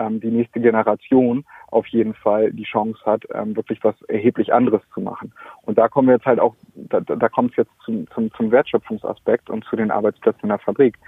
ähm, 0.00 0.20
die 0.20 0.30
nächste 0.30 0.60
Generation 0.60 1.44
auf 1.68 1.86
jeden 1.88 2.14
Fall 2.14 2.52
die 2.52 2.64
Chance 2.64 2.98
hat, 3.04 3.22
ähm, 3.32 3.54
wirklich 3.54 3.78
was 3.84 3.94
erheblich 4.08 4.52
anderes 4.52 4.82
zu 4.92 5.00
machen. 5.00 5.32
Und 5.62 5.78
da 5.78 5.88
kommen 5.88 6.08
wir 6.08 6.14
jetzt 6.14 6.26
halt 6.26 6.40
auch, 6.40 6.56
da, 6.74 7.00
da 7.00 7.28
kommt 7.28 7.52
es 7.52 7.58
jetzt 7.58 7.72
zum, 7.84 8.08
zum, 8.10 8.32
zum 8.32 8.50
Wertschöpfungsaspekt 8.50 9.50
und 9.50 9.64
zu 9.64 9.76
den 9.76 9.90
Arbeitsplätzen 9.90 10.42
in 10.44 10.48
der 10.48 10.58
Fabrik. 10.58 10.98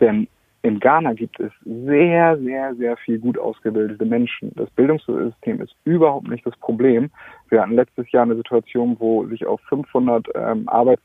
Denn 0.00 0.28
in 0.62 0.80
Ghana 0.80 1.12
gibt 1.12 1.38
es 1.40 1.52
sehr, 1.64 2.38
sehr, 2.38 2.74
sehr 2.76 2.96
viel 2.96 3.18
gut 3.18 3.38
ausgebildete 3.38 4.04
Menschen. 4.04 4.50
Das 4.54 4.70
Bildungssystem 4.70 5.60
ist 5.60 5.74
überhaupt 5.84 6.28
nicht 6.28 6.46
das 6.46 6.56
Problem. 6.56 7.10
Wir 7.50 7.60
hatten 7.60 7.74
letztes 7.74 8.10
Jahr 8.12 8.22
eine 8.22 8.36
Situation, 8.36 8.96
wo 8.98 9.26
sich 9.26 9.44
auf 9.44 9.60
500 9.68 10.28
ähm, 10.34 10.68
Arbeits- 10.68 11.02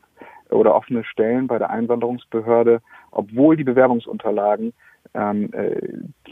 oder 0.49 0.73
offene 0.73 1.03
Stellen 1.03 1.47
bei 1.47 1.57
der 1.57 1.69
Einwanderungsbehörde, 1.69 2.81
obwohl 3.11 3.57
die 3.57 3.63
Bewerbungsunterlagen 3.63 4.73
ähm, 5.13 5.51
äh, 5.53 5.81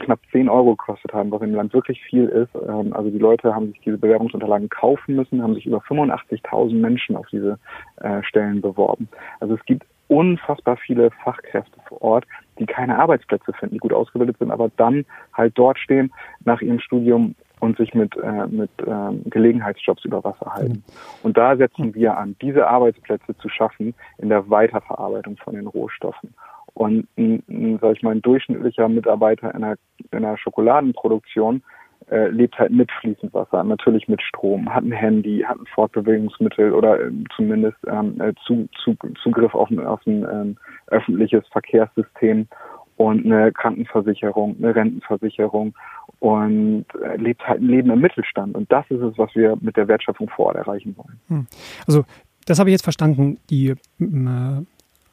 knapp 0.00 0.20
10 0.32 0.48
Euro 0.48 0.76
gekostet 0.76 1.12
haben, 1.12 1.30
was 1.30 1.42
im 1.42 1.54
Land 1.54 1.72
wirklich 1.72 2.02
viel 2.02 2.26
ist. 2.26 2.50
Ähm, 2.54 2.92
also 2.92 3.10
die 3.10 3.18
Leute 3.18 3.54
haben 3.54 3.68
sich 3.68 3.80
diese 3.80 3.98
Bewerbungsunterlagen 3.98 4.68
kaufen 4.68 5.16
müssen, 5.16 5.42
haben 5.42 5.54
sich 5.54 5.66
über 5.66 5.78
85.000 5.78 6.74
Menschen 6.74 7.16
auf 7.16 7.26
diese 7.30 7.58
äh, 7.96 8.22
Stellen 8.22 8.60
beworben. 8.60 9.08
Also 9.40 9.54
es 9.54 9.64
gibt 9.64 9.84
unfassbar 10.08 10.76
viele 10.76 11.10
Fachkräfte 11.22 11.78
vor 11.86 12.02
Ort, 12.02 12.24
die 12.58 12.66
keine 12.66 12.98
Arbeitsplätze 12.98 13.52
finden, 13.52 13.74
die 13.74 13.80
gut 13.80 13.92
ausgebildet 13.92 14.38
sind, 14.38 14.50
aber 14.50 14.70
dann 14.76 15.04
halt 15.34 15.52
dort 15.56 15.78
stehen 15.78 16.12
nach 16.44 16.60
ihrem 16.60 16.80
Studium 16.80 17.34
und 17.60 17.76
sich 17.76 17.94
mit, 17.94 18.16
äh, 18.16 18.46
mit 18.46 18.70
äh, 18.78 19.30
Gelegenheitsjobs 19.30 20.04
über 20.04 20.22
Wasser 20.24 20.54
halten. 20.54 20.84
Mhm. 20.86 21.24
Und 21.24 21.36
da 21.36 21.56
setzen 21.56 21.94
wir 21.94 22.16
an, 22.16 22.36
diese 22.40 22.68
Arbeitsplätze 22.68 23.36
zu 23.38 23.48
schaffen 23.48 23.94
in 24.18 24.28
der 24.28 24.48
Weiterverarbeitung 24.48 25.36
von 25.36 25.54
den 25.54 25.66
Rohstoffen. 25.66 26.34
Und 26.78 27.08
ein, 27.16 27.42
ein, 27.48 27.78
sag 27.82 27.96
ich 27.96 28.02
mal, 28.04 28.12
ein 28.12 28.22
durchschnittlicher 28.22 28.88
Mitarbeiter 28.88 29.52
in 29.52 29.64
einer, 29.64 29.76
in 30.12 30.18
einer 30.18 30.38
Schokoladenproduktion 30.38 31.60
äh, 32.08 32.28
lebt 32.28 32.56
halt 32.56 32.70
mit 32.70 32.88
fließend 33.00 33.34
Wasser, 33.34 33.64
natürlich 33.64 34.06
mit 34.06 34.22
Strom, 34.22 34.72
hat 34.72 34.84
ein 34.84 34.92
Handy, 34.92 35.40
hat 35.40 35.58
ein 35.58 35.66
Fortbewegungsmittel 35.74 36.72
oder 36.72 37.00
äh, 37.00 37.10
zumindest 37.34 37.78
ähm, 37.88 38.20
äh, 38.20 38.32
zu, 38.46 38.68
zu, 38.84 38.96
Zugriff 39.20 39.56
auf 39.56 39.68
ein, 39.70 39.84
auf 39.84 40.06
ein 40.06 40.22
ähm, 40.22 40.56
öffentliches 40.86 41.44
Verkehrssystem 41.48 42.46
und 42.96 43.26
eine 43.26 43.50
Krankenversicherung, 43.50 44.54
eine 44.58 44.72
Rentenversicherung 44.72 45.74
und 46.20 46.86
äh, 47.02 47.16
lebt 47.16 47.44
halt 47.44 47.60
ein 47.60 47.66
Leben 47.66 47.90
im 47.90 48.00
Mittelstand. 48.00 48.54
Und 48.54 48.70
das 48.70 48.88
ist 48.88 49.02
es, 49.02 49.18
was 49.18 49.34
wir 49.34 49.58
mit 49.60 49.76
der 49.76 49.88
Wertschöpfung 49.88 50.28
vor 50.28 50.46
Ort 50.46 50.56
erreichen 50.56 50.96
wollen. 50.96 51.18
Hm. 51.26 51.46
Also 51.88 52.04
das 52.46 52.60
habe 52.60 52.70
ich 52.70 52.74
jetzt 52.74 52.84
verstanden. 52.84 53.40
Die 53.50 53.74
äh, 53.98 54.62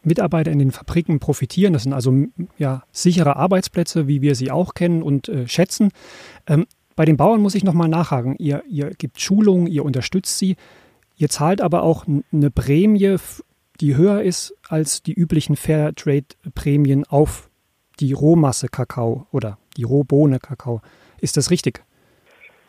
Mitarbeiter 0.05 0.51
in 0.51 0.59
den 0.59 0.71
Fabriken 0.71 1.19
profitieren. 1.19 1.73
Das 1.73 1.83
sind 1.83 1.93
also 1.93 2.13
ja, 2.57 2.83
sichere 2.91 3.35
Arbeitsplätze, 3.35 4.07
wie 4.07 4.21
wir 4.21 4.35
sie 4.35 4.51
auch 4.51 4.73
kennen 4.73 5.01
und 5.01 5.29
äh, 5.29 5.47
schätzen. 5.47 5.89
Ähm, 6.47 6.65
bei 6.95 7.05
den 7.05 7.17
Bauern 7.17 7.41
muss 7.41 7.55
ich 7.55 7.63
nochmal 7.63 7.89
nachhaken. 7.89 8.35
Ihr, 8.37 8.63
ihr 8.69 8.91
gibt 8.91 9.19
Schulungen, 9.19 9.67
ihr 9.67 9.83
unterstützt 9.83 10.37
sie. 10.37 10.55
Ihr 11.17 11.29
zahlt 11.29 11.61
aber 11.61 11.83
auch 11.83 12.05
eine 12.31 12.51
Prämie, 12.51 13.17
die 13.81 13.95
höher 13.95 14.21
ist 14.21 14.53
als 14.69 15.03
die 15.03 15.13
üblichen 15.13 15.55
Fairtrade-Prämien 15.55 17.05
auf 17.05 17.49
die 17.99 18.13
Rohmasse 18.13 18.67
Kakao 18.67 19.27
oder 19.31 19.57
die 19.77 19.83
Rohbohne 19.83 20.39
Kakao. 20.39 20.81
Ist 21.19 21.37
das 21.37 21.51
richtig? 21.51 21.83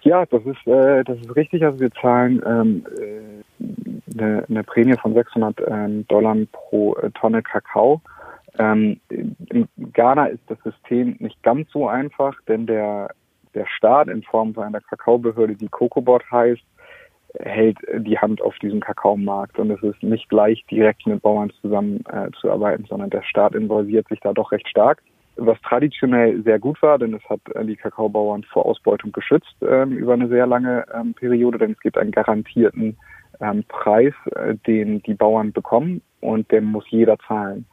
Ja, 0.06 0.24
das 0.24 0.46
ist, 0.46 0.64
äh, 0.68 1.02
das 1.02 1.18
ist 1.18 1.34
richtig. 1.34 1.64
Also 1.64 1.80
wir 1.80 1.90
zahlen 1.90 2.40
ähm, 2.46 2.86
äh, 2.96 4.16
eine, 4.16 4.44
eine 4.48 4.62
Prämie 4.62 4.96
von 4.96 5.14
600 5.14 5.60
ähm, 5.66 6.06
Dollar 6.06 6.36
pro 6.52 6.94
äh, 6.94 7.10
Tonne 7.10 7.42
Kakao. 7.42 8.00
Ähm, 8.56 9.00
in 9.10 9.66
Ghana 9.94 10.26
ist 10.26 10.44
das 10.46 10.58
System 10.62 11.16
nicht 11.18 11.42
ganz 11.42 11.68
so 11.72 11.88
einfach, 11.88 12.36
denn 12.46 12.68
der, 12.68 13.10
der 13.54 13.66
Staat 13.66 14.06
in 14.06 14.22
Form 14.22 14.56
einer 14.56 14.80
Kakaobehörde, 14.80 15.56
die 15.56 15.68
COCOBOT 15.68 16.22
heißt, 16.30 16.62
hält 17.40 17.78
die 17.96 18.16
Hand 18.16 18.40
auf 18.40 18.56
diesem 18.60 18.78
Kakaomarkt 18.78 19.58
und 19.58 19.72
es 19.72 19.82
ist 19.82 20.04
nicht 20.04 20.30
leicht, 20.32 20.70
direkt 20.70 21.04
mit 21.08 21.20
Bauern 21.20 21.50
zusammenzuarbeiten, 21.60 22.84
äh, 22.84 22.88
sondern 22.88 23.10
der 23.10 23.22
Staat 23.22 23.56
involviert 23.56 24.06
sich 24.06 24.20
da 24.20 24.32
doch 24.32 24.52
recht 24.52 24.68
stark 24.68 25.02
was 25.36 25.60
traditionell 25.62 26.42
sehr 26.42 26.58
gut 26.58 26.80
war, 26.82 26.98
denn 26.98 27.14
es 27.14 27.22
hat 27.28 27.40
äh, 27.54 27.64
die 27.64 27.76
Kakaobauern 27.76 28.44
vor 28.44 28.66
Ausbeutung 28.66 29.12
geschützt 29.12 29.54
ähm, 29.62 29.92
über 29.92 30.14
eine 30.14 30.28
sehr 30.28 30.46
lange 30.46 30.84
ähm, 30.94 31.14
Periode, 31.14 31.58
denn 31.58 31.72
es 31.72 31.80
gibt 31.80 31.98
einen 31.98 32.10
garantierten 32.10 32.96
ähm, 33.40 33.64
Preis, 33.68 34.14
äh, 34.34 34.54
den 34.66 35.02
die 35.02 35.14
Bauern 35.14 35.52
bekommen 35.52 36.02
und 36.20 36.50
den 36.50 36.64
muss 36.64 36.84
jeder 36.88 37.18
zahlen. 37.18 37.66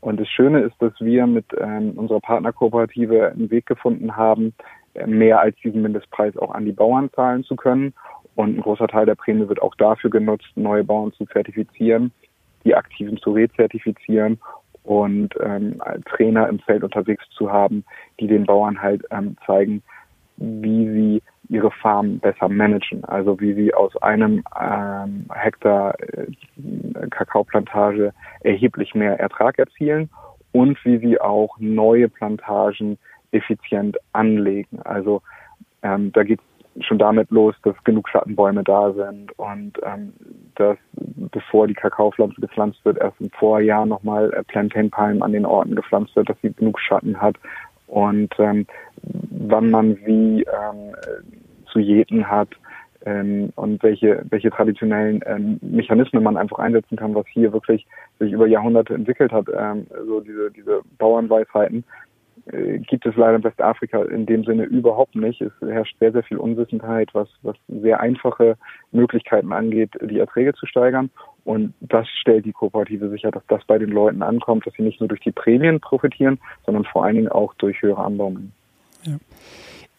Und 0.00 0.20
das 0.20 0.28
Schöne 0.28 0.60
ist, 0.60 0.74
dass 0.80 0.92
wir 1.00 1.26
mit 1.26 1.46
ähm, 1.58 1.92
unserer 1.96 2.20
Partnerkooperative 2.20 3.30
einen 3.30 3.50
Weg 3.50 3.66
gefunden 3.66 4.16
haben, 4.16 4.52
äh, 4.94 5.06
mehr 5.06 5.40
als 5.40 5.56
diesen 5.64 5.82
Mindestpreis 5.82 6.36
auch 6.36 6.50
an 6.50 6.64
die 6.64 6.72
Bauern 6.72 7.10
zahlen 7.14 7.44
zu 7.44 7.56
können. 7.56 7.94
Und 8.34 8.58
ein 8.58 8.60
großer 8.60 8.88
Teil 8.88 9.06
der 9.06 9.14
Prämie 9.14 9.48
wird 9.48 9.62
auch 9.62 9.74
dafür 9.76 10.10
genutzt, 10.10 10.48
neue 10.56 10.84
Bauern 10.84 11.12
zu 11.12 11.24
zertifizieren, 11.26 12.12
die 12.64 12.74
Aktiven 12.74 13.16
zu 13.18 13.32
rezertifizieren 13.32 14.38
und 14.84 15.34
ähm, 15.42 15.82
Trainer 16.04 16.48
im 16.48 16.60
Feld 16.60 16.84
unterwegs 16.84 17.24
zu 17.30 17.50
haben, 17.50 17.84
die 18.20 18.26
den 18.26 18.44
Bauern 18.44 18.80
halt 18.80 19.02
ähm, 19.10 19.36
zeigen, 19.46 19.82
wie 20.36 20.88
sie 20.90 21.22
ihre 21.48 21.70
Farm 21.70 22.18
besser 22.18 22.48
managen. 22.48 23.04
Also 23.04 23.40
wie 23.40 23.54
sie 23.54 23.74
aus 23.74 23.96
einem 24.02 24.44
ähm, 24.60 25.26
Hektar 25.32 25.98
äh, 26.00 26.26
Kakaoplantage 27.10 28.12
erheblich 28.40 28.94
mehr 28.94 29.18
Ertrag 29.18 29.58
erzielen 29.58 30.10
und 30.52 30.82
wie 30.84 30.98
sie 30.98 31.20
auch 31.20 31.56
neue 31.58 32.08
Plantagen 32.08 32.98
effizient 33.32 33.96
anlegen. 34.12 34.80
Also 34.82 35.22
ähm, 35.82 36.12
da 36.12 36.22
geht 36.22 36.40
schon 36.80 36.98
damit 36.98 37.30
los, 37.30 37.54
dass 37.62 37.74
genug 37.84 38.08
Schattenbäume 38.08 38.64
da 38.64 38.92
sind 38.92 39.36
und 39.38 39.72
ähm, 39.82 40.12
dass 40.56 40.76
bevor 40.94 41.66
die 41.66 41.74
Kakaopflanze 41.74 42.40
gepflanzt 42.40 42.84
wird, 42.84 42.98
erst 42.98 43.20
im 43.20 43.30
Vorjahr 43.30 43.86
nochmal 43.86 44.32
äh, 44.32 44.42
Plantainpalmen 44.44 45.22
an 45.22 45.32
den 45.32 45.46
Orten 45.46 45.76
gepflanzt 45.76 46.14
wird, 46.16 46.28
dass 46.28 46.36
sie 46.42 46.52
genug 46.52 46.80
Schatten 46.80 47.20
hat. 47.20 47.36
Und 47.86 48.34
ähm, 48.38 48.66
wann 49.02 49.70
man 49.70 49.96
wie 50.04 50.42
ähm, 50.42 50.94
zu 51.70 51.78
jäten 51.78 52.28
hat 52.28 52.48
ähm, 53.04 53.52
und 53.56 53.82
welche 53.82 54.24
welche 54.30 54.50
traditionellen 54.50 55.20
ähm, 55.26 55.58
Mechanismen 55.62 56.22
man 56.22 56.36
einfach 56.36 56.58
einsetzen 56.58 56.96
kann, 56.96 57.14
was 57.14 57.26
hier 57.28 57.52
wirklich 57.52 57.86
sich 58.18 58.32
über 58.32 58.46
Jahrhunderte 58.46 58.94
entwickelt 58.94 59.32
hat, 59.32 59.46
ähm, 59.56 59.86
so 60.06 60.20
diese 60.20 60.50
diese 60.50 60.80
Bauernweisheiten, 60.98 61.84
gibt 62.46 63.06
es 63.06 63.16
leider 63.16 63.36
in 63.36 63.44
Westafrika 63.44 64.02
in 64.04 64.26
dem 64.26 64.44
Sinne 64.44 64.64
überhaupt 64.64 65.14
nicht. 65.14 65.40
Es 65.40 65.52
herrscht 65.60 65.96
sehr, 65.98 66.12
sehr 66.12 66.22
viel 66.22 66.36
Unwissenheit, 66.36 67.08
was, 67.14 67.28
was 67.42 67.56
sehr 67.68 68.00
einfache 68.00 68.56
Möglichkeiten 68.92 69.52
angeht, 69.52 69.90
die 70.02 70.18
Erträge 70.18 70.52
zu 70.54 70.66
steigern. 70.66 71.10
Und 71.44 71.72
das 71.80 72.06
stellt 72.20 72.44
die 72.44 72.52
Kooperative 72.52 73.08
sicher, 73.08 73.30
dass 73.30 73.42
das 73.48 73.64
bei 73.64 73.78
den 73.78 73.90
Leuten 73.90 74.22
ankommt, 74.22 74.66
dass 74.66 74.74
sie 74.74 74.82
nicht 74.82 75.00
nur 75.00 75.08
durch 75.08 75.20
die 75.20 75.32
Prämien 75.32 75.80
profitieren, 75.80 76.38
sondern 76.66 76.84
vor 76.84 77.04
allen 77.04 77.16
Dingen 77.16 77.28
auch 77.28 77.54
durch 77.54 77.80
höhere 77.80 78.04
Anbauungen. 78.04 78.52
Ja. 79.04 79.16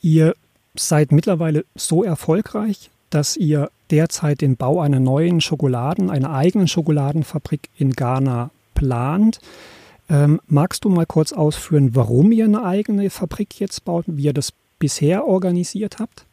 Ihr 0.02 0.34
seid 0.76 1.12
mittlerweile 1.12 1.66
so 1.76 2.04
erfolgreich, 2.04 2.92
dass 3.10 3.38
ihr 3.38 3.70
derzeit 3.92 4.42
den 4.42 4.56
Bau 4.56 4.82
einer 4.82 5.00
neuen 5.00 5.42
Schokoladen, 5.42 6.10
einer 6.10 6.34
eigenen 6.34 6.68
Schokoladenfabrik 6.68 7.70
in 7.78 7.92
Ghana 7.92 8.50
plant. 8.74 9.40
Ähm, 10.10 10.40
magst 10.48 10.86
du 10.86 10.90
mal 10.90 11.06
kurz 11.06 11.34
ausführen, 11.34 11.96
warum 11.96 12.32
ihr 12.32 12.46
eine 12.46 12.64
eigene 12.64 13.10
Fabrik 13.10 13.60
jetzt 13.60 13.86
baut, 13.86 14.06
wie 14.08 14.26
ihr 14.26 14.34
das 14.34 14.52
bisher 14.80 15.26
organisiert 15.26 15.98
habt? 16.00 16.26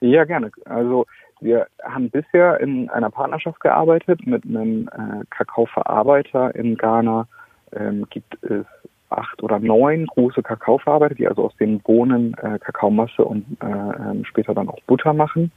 Ja, 0.00 0.24
gerne. 0.24 0.50
Also 0.64 1.06
wir 1.40 1.66
haben 1.82 2.10
bisher 2.10 2.60
in 2.60 2.88
einer 2.90 3.10
Partnerschaft 3.10 3.60
gearbeitet 3.60 4.26
mit 4.26 4.44
einem 4.44 4.88
äh, 4.88 5.24
Kakaoverarbeiter 5.30 6.54
in 6.54 6.76
Ghana. 6.76 7.26
Ähm, 7.72 8.06
gibt 8.10 8.42
es 8.44 8.64
acht 9.10 9.42
oder 9.42 9.58
neun 9.58 10.06
große 10.06 10.42
Kakaoverarbeiter, 10.42 11.14
die 11.14 11.28
also 11.28 11.44
aus 11.44 11.56
den 11.56 11.80
Bohnen 11.80 12.34
äh, 12.34 12.58
Kakaomasse 12.58 13.24
und 13.24 13.44
äh, 13.60 13.66
ähm, 13.66 14.24
später 14.24 14.54
dann 14.54 14.68
auch 14.68 14.80
Butter 14.86 15.12
machen. 15.12 15.50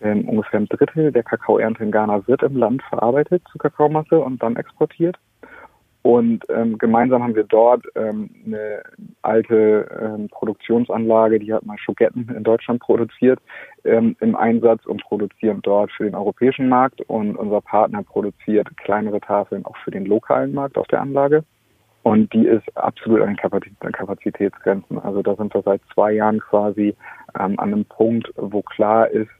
Ähm, 0.00 0.28
ungefähr 0.28 0.60
ein 0.60 0.68
Drittel 0.68 1.12
der 1.12 1.22
Kakaoernte 1.22 1.82
in 1.82 1.90
Ghana 1.90 2.26
wird 2.26 2.42
im 2.42 2.56
Land 2.56 2.82
verarbeitet 2.82 3.42
zu 3.50 3.58
Kakaomasse 3.58 4.18
und 4.18 4.42
dann 4.42 4.56
exportiert. 4.56 5.16
Und 6.06 6.44
ähm, 6.50 6.76
gemeinsam 6.76 7.22
haben 7.22 7.34
wir 7.34 7.44
dort 7.44 7.86
ähm, 7.94 8.28
eine 8.44 8.82
alte 9.22 9.88
ähm, 10.02 10.28
Produktionsanlage, 10.28 11.38
die 11.38 11.50
hat 11.50 11.64
mal 11.64 11.78
Schogetten 11.78 12.28
in 12.28 12.42
Deutschland 12.44 12.80
produziert, 12.80 13.40
ähm, 13.84 14.14
im 14.20 14.36
Einsatz 14.36 14.84
und 14.84 15.02
produzieren 15.02 15.60
dort 15.62 15.90
für 15.92 16.04
den 16.04 16.14
europäischen 16.14 16.68
Markt. 16.68 17.00
Und 17.08 17.36
unser 17.36 17.62
Partner 17.62 18.02
produziert 18.02 18.68
kleinere 18.76 19.18
Tafeln 19.18 19.64
auch 19.64 19.78
für 19.78 19.92
den 19.92 20.04
lokalen 20.04 20.52
Markt 20.52 20.76
auf 20.76 20.86
der 20.88 21.00
Anlage. 21.00 21.42
Und 22.02 22.30
die 22.34 22.46
ist 22.48 22.76
absolut 22.76 23.22
an 23.22 23.34
den 23.34 23.92
Kapazitätsgrenzen. 23.92 24.98
Also 24.98 25.22
da 25.22 25.34
sind 25.36 25.54
wir 25.54 25.62
seit 25.62 25.80
zwei 25.94 26.12
Jahren 26.12 26.38
quasi 26.38 26.94
ähm, 27.40 27.58
an 27.58 27.72
einem 27.72 27.86
Punkt, 27.86 28.30
wo 28.36 28.60
klar 28.60 29.08
ist, 29.08 29.30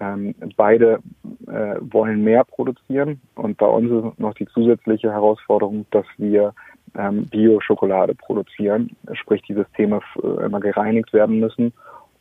ähm, 0.00 0.34
beide 0.56 1.00
äh, 1.46 1.76
wollen 1.80 2.24
mehr 2.24 2.44
produzieren. 2.44 3.20
Und 3.34 3.56
bei 3.58 3.66
uns 3.66 3.90
ist 3.90 4.18
noch 4.18 4.34
die 4.34 4.46
zusätzliche 4.46 5.12
Herausforderung, 5.12 5.86
dass 5.90 6.06
wir 6.16 6.52
ähm, 6.96 7.26
Bio-Schokolade 7.26 8.14
produzieren, 8.14 8.96
sprich 9.12 9.42
die 9.42 9.54
Systeme 9.54 10.00
äh, 10.22 10.44
immer 10.44 10.60
gereinigt 10.60 11.12
werden 11.12 11.40
müssen. 11.40 11.72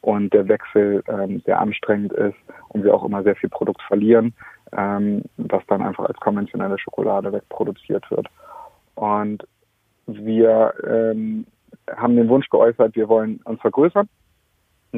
Und 0.02 0.34
der 0.34 0.48
Wechsel 0.50 1.02
ähm, 1.08 1.42
sehr 1.46 1.60
anstrengend 1.60 2.12
ist 2.14 2.36
und 2.70 2.84
wir 2.84 2.94
auch 2.94 3.06
immer 3.06 3.24
sehr 3.24 3.38
viel 3.38 3.50
Produkt 3.50 3.82
verlieren, 3.84 4.34
ähm, 4.76 5.24
was 5.38 5.64
dann 5.68 5.82
einfach 5.82 6.06
als 6.06 6.20
konventionelle 6.20 6.78
Schokolade 6.78 7.32
wegproduziert 7.32 8.10
wird. 8.12 8.28
Und 8.96 9.48
wir 10.06 10.74
ähm, 10.86 11.46
haben 11.96 12.18
den 12.18 12.28
Wunsch 12.28 12.50
geäußert, 12.50 12.96
wir 12.96 13.08
wollen 13.08 13.40
uns 13.46 13.62
vergrößern 13.62 14.10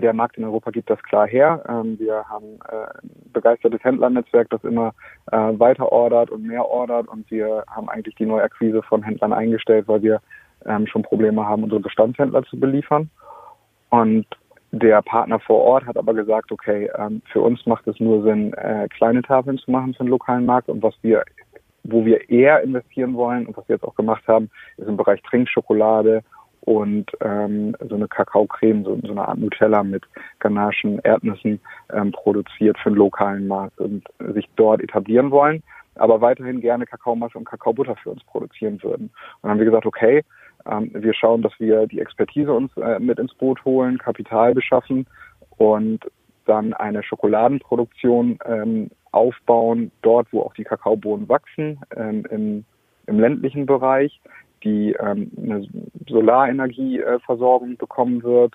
der 0.01 0.13
Markt 0.13 0.37
in 0.37 0.43
Europa 0.43 0.71
gibt 0.71 0.89
das 0.89 1.01
klar 1.03 1.27
her. 1.27 1.63
Ähm, 1.67 1.97
wir 1.99 2.23
haben 2.27 2.59
äh, 2.69 2.99
ein 3.01 3.31
begeistertes 3.33 3.83
Händlernetzwerk, 3.83 4.49
das 4.49 4.63
immer 4.63 4.93
äh, 5.31 5.37
weiter 5.37 5.91
ordert 5.91 6.29
und 6.29 6.45
mehr 6.45 6.65
ordert 6.65 7.07
und 7.07 7.29
wir 7.31 7.63
haben 7.69 7.89
eigentlich 7.89 8.15
die 8.15 8.25
Neuakquise 8.25 8.83
von 8.83 9.03
Händlern 9.03 9.33
eingestellt, 9.33 9.87
weil 9.87 10.01
wir 10.01 10.21
ähm, 10.65 10.87
schon 10.87 11.03
Probleme 11.03 11.45
haben, 11.45 11.63
unsere 11.63 11.81
Bestandshändler 11.81 12.43
zu 12.43 12.59
beliefern. 12.59 13.09
Und 13.89 14.25
der 14.71 15.01
Partner 15.01 15.39
vor 15.39 15.61
Ort 15.61 15.85
hat 15.85 15.97
aber 15.97 16.13
gesagt, 16.13 16.51
okay, 16.51 16.89
ähm, 16.97 17.21
für 17.31 17.41
uns 17.41 17.65
macht 17.65 17.87
es 17.87 17.99
nur 17.99 18.23
Sinn, 18.23 18.53
äh, 18.53 18.87
kleine 18.89 19.21
Tafeln 19.21 19.57
zu 19.57 19.71
machen 19.71 19.93
für 19.93 20.03
den 20.03 20.09
lokalen 20.09 20.45
Markt 20.45 20.69
und 20.69 20.83
was 20.83 20.95
wir 21.01 21.23
wo 21.87 22.03
wir 22.03 22.29
eher 22.29 22.61
investieren 22.63 23.13
wollen 23.13 23.45
und 23.45 23.55
was 23.55 23.67
wir 23.69 23.75
jetzt 23.75 23.85
auch 23.85 23.95
gemacht 23.95 24.23
haben, 24.27 24.49
ist 24.77 24.87
im 24.87 24.97
Bereich 24.97 25.21
Trinkschokolade 25.21 26.23
und 26.65 27.11
ähm, 27.21 27.75
so 27.87 27.95
eine 27.95 28.07
Kakaocreme, 28.07 28.83
so, 28.83 28.99
so 29.03 29.11
eine 29.11 29.27
Art 29.27 29.37
Nutella 29.37 29.83
mit 29.83 30.03
Ganachen, 30.39 30.99
Erdnüssen 30.99 31.59
ähm, 31.93 32.11
produziert 32.11 32.77
für 32.79 32.89
den 32.89 32.97
lokalen 32.97 33.47
Markt 33.47 33.79
und 33.79 34.03
sich 34.33 34.49
dort 34.55 34.81
etablieren 34.81 35.31
wollen, 35.31 35.63
aber 35.95 36.21
weiterhin 36.21 36.61
gerne 36.61 36.85
Kakaomasse 36.85 37.37
und 37.37 37.45
Kakaobutter 37.45 37.95
für 37.95 38.09
uns 38.09 38.23
produzieren 38.23 38.81
würden. 38.81 39.05
Und 39.05 39.43
dann 39.43 39.51
haben 39.51 39.59
wir 39.59 39.65
gesagt, 39.65 39.85
okay, 39.85 40.23
ähm, 40.69 40.91
wir 40.93 41.13
schauen, 41.13 41.43
dass 41.43 41.53
wir 41.59 41.85
die 41.87 41.99
Expertise 41.99 42.51
uns 42.51 42.75
äh, 42.77 42.99
mit 42.99 43.19
ins 43.19 43.33
Boot 43.35 43.63
holen, 43.63 43.99
Kapital 43.99 44.53
beschaffen 44.55 45.05
und 45.57 45.99
dann 46.45 46.73
eine 46.73 47.03
Schokoladenproduktion 47.03 48.39
ähm, 48.45 48.89
aufbauen, 49.11 49.91
dort, 50.01 50.27
wo 50.31 50.41
auch 50.41 50.53
die 50.55 50.63
Kakaobohnen 50.63 51.29
wachsen, 51.29 51.79
ähm, 51.95 52.25
im, 52.29 52.65
im 53.05 53.19
ländlichen 53.19 53.65
Bereich 53.65 54.19
die 54.65 54.93
ähm, 54.99 55.31
eine 55.41 55.65
Solarenergieversorgung 56.07 57.77
bekommen 57.77 58.21
wird 58.23 58.53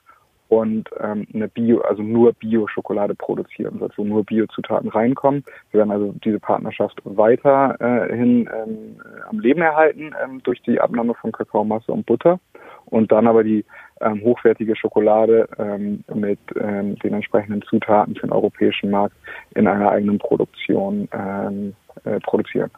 und 0.51 0.91
ähm, 0.99 1.27
eine 1.33 1.49
Bio, 1.49 1.81
also 1.83 2.03
nur 2.03 2.33
Bio-Schokolade 2.33 3.15
produzieren 3.15 3.79
soll, 3.79 3.91
wo 3.97 4.05
nur 4.05 4.25
Bio-Zutaten 4.25 4.91
reinkommen. 4.91 5.45
Wir 5.71 5.79
werden 5.79 5.93
also 5.93 6.13
diese 6.25 6.41
Partnerschaft 6.41 7.01
weiterhin 7.05 8.47
äh, 8.49 8.51
ähm, 8.51 8.97
am 9.29 9.39
Leben 9.39 9.63
erhalten 9.63 10.13
ähm, 10.23 10.43
durch 10.43 10.61
die 10.63 10.81
Abnahme 10.81 11.15
von 11.15 11.31
Kakaomasse 11.31 11.93
und 11.93 12.05
Butter 12.05 12.41
und 12.87 13.13
dann 13.13 13.29
aber 13.29 13.45
die 13.45 13.65
ähm, 14.01 14.23
hochwertige 14.23 14.75
Schokolade 14.75 15.49
ähm, 15.59 16.03
mit 16.13 16.41
ähm, 16.61 16.97
den 16.97 17.15
entsprechenden 17.15 17.63
Zutaten 17.63 18.17
für 18.17 18.27
den 18.27 18.33
europäischen 18.33 18.91
Markt 18.91 19.15
in 19.55 19.69
einer 19.69 19.91
eigenen 19.91 20.19
Produktion 20.19 21.09
ähm, 21.13 21.75
äh, 22.05 22.21
produzieren. 22.21 22.71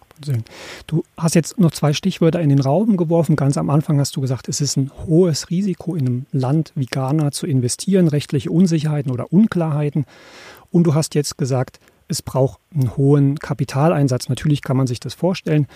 Du 0.86 1.02
hast 1.16 1.34
jetzt 1.34 1.58
noch 1.58 1.72
zwei 1.72 1.92
Stichwörter 1.92 2.40
in 2.40 2.48
den 2.48 2.60
Raum 2.60 2.96
geworfen. 2.96 3.36
Ganz 3.36 3.56
am 3.56 3.70
Anfang 3.70 3.98
hast 3.98 4.14
du 4.16 4.20
gesagt, 4.20 4.48
es 4.48 4.60
ist 4.60 4.76
ein 4.76 4.90
hohes 5.06 5.50
Risiko, 5.50 5.94
in 5.94 6.06
einem 6.06 6.26
Land 6.32 6.72
wie 6.74 6.86
Ghana 6.86 7.30
zu 7.32 7.46
investieren, 7.46 8.08
rechtliche 8.08 8.50
Unsicherheiten 8.50 9.10
oder 9.10 9.32
Unklarheiten. 9.32 10.06
Und 10.70 10.84
du 10.84 10.94
hast 10.94 11.14
jetzt 11.14 11.38
gesagt, 11.38 11.80
es 12.08 12.22
braucht 12.22 12.60
einen 12.74 12.96
hohen 12.96 13.38
Kapitaleinsatz. 13.38 14.28
Natürlich 14.28 14.62
kann 14.62 14.76
man 14.76 14.86
sich 14.86 15.00
das 15.00 15.14
vorstellen. 15.14 15.66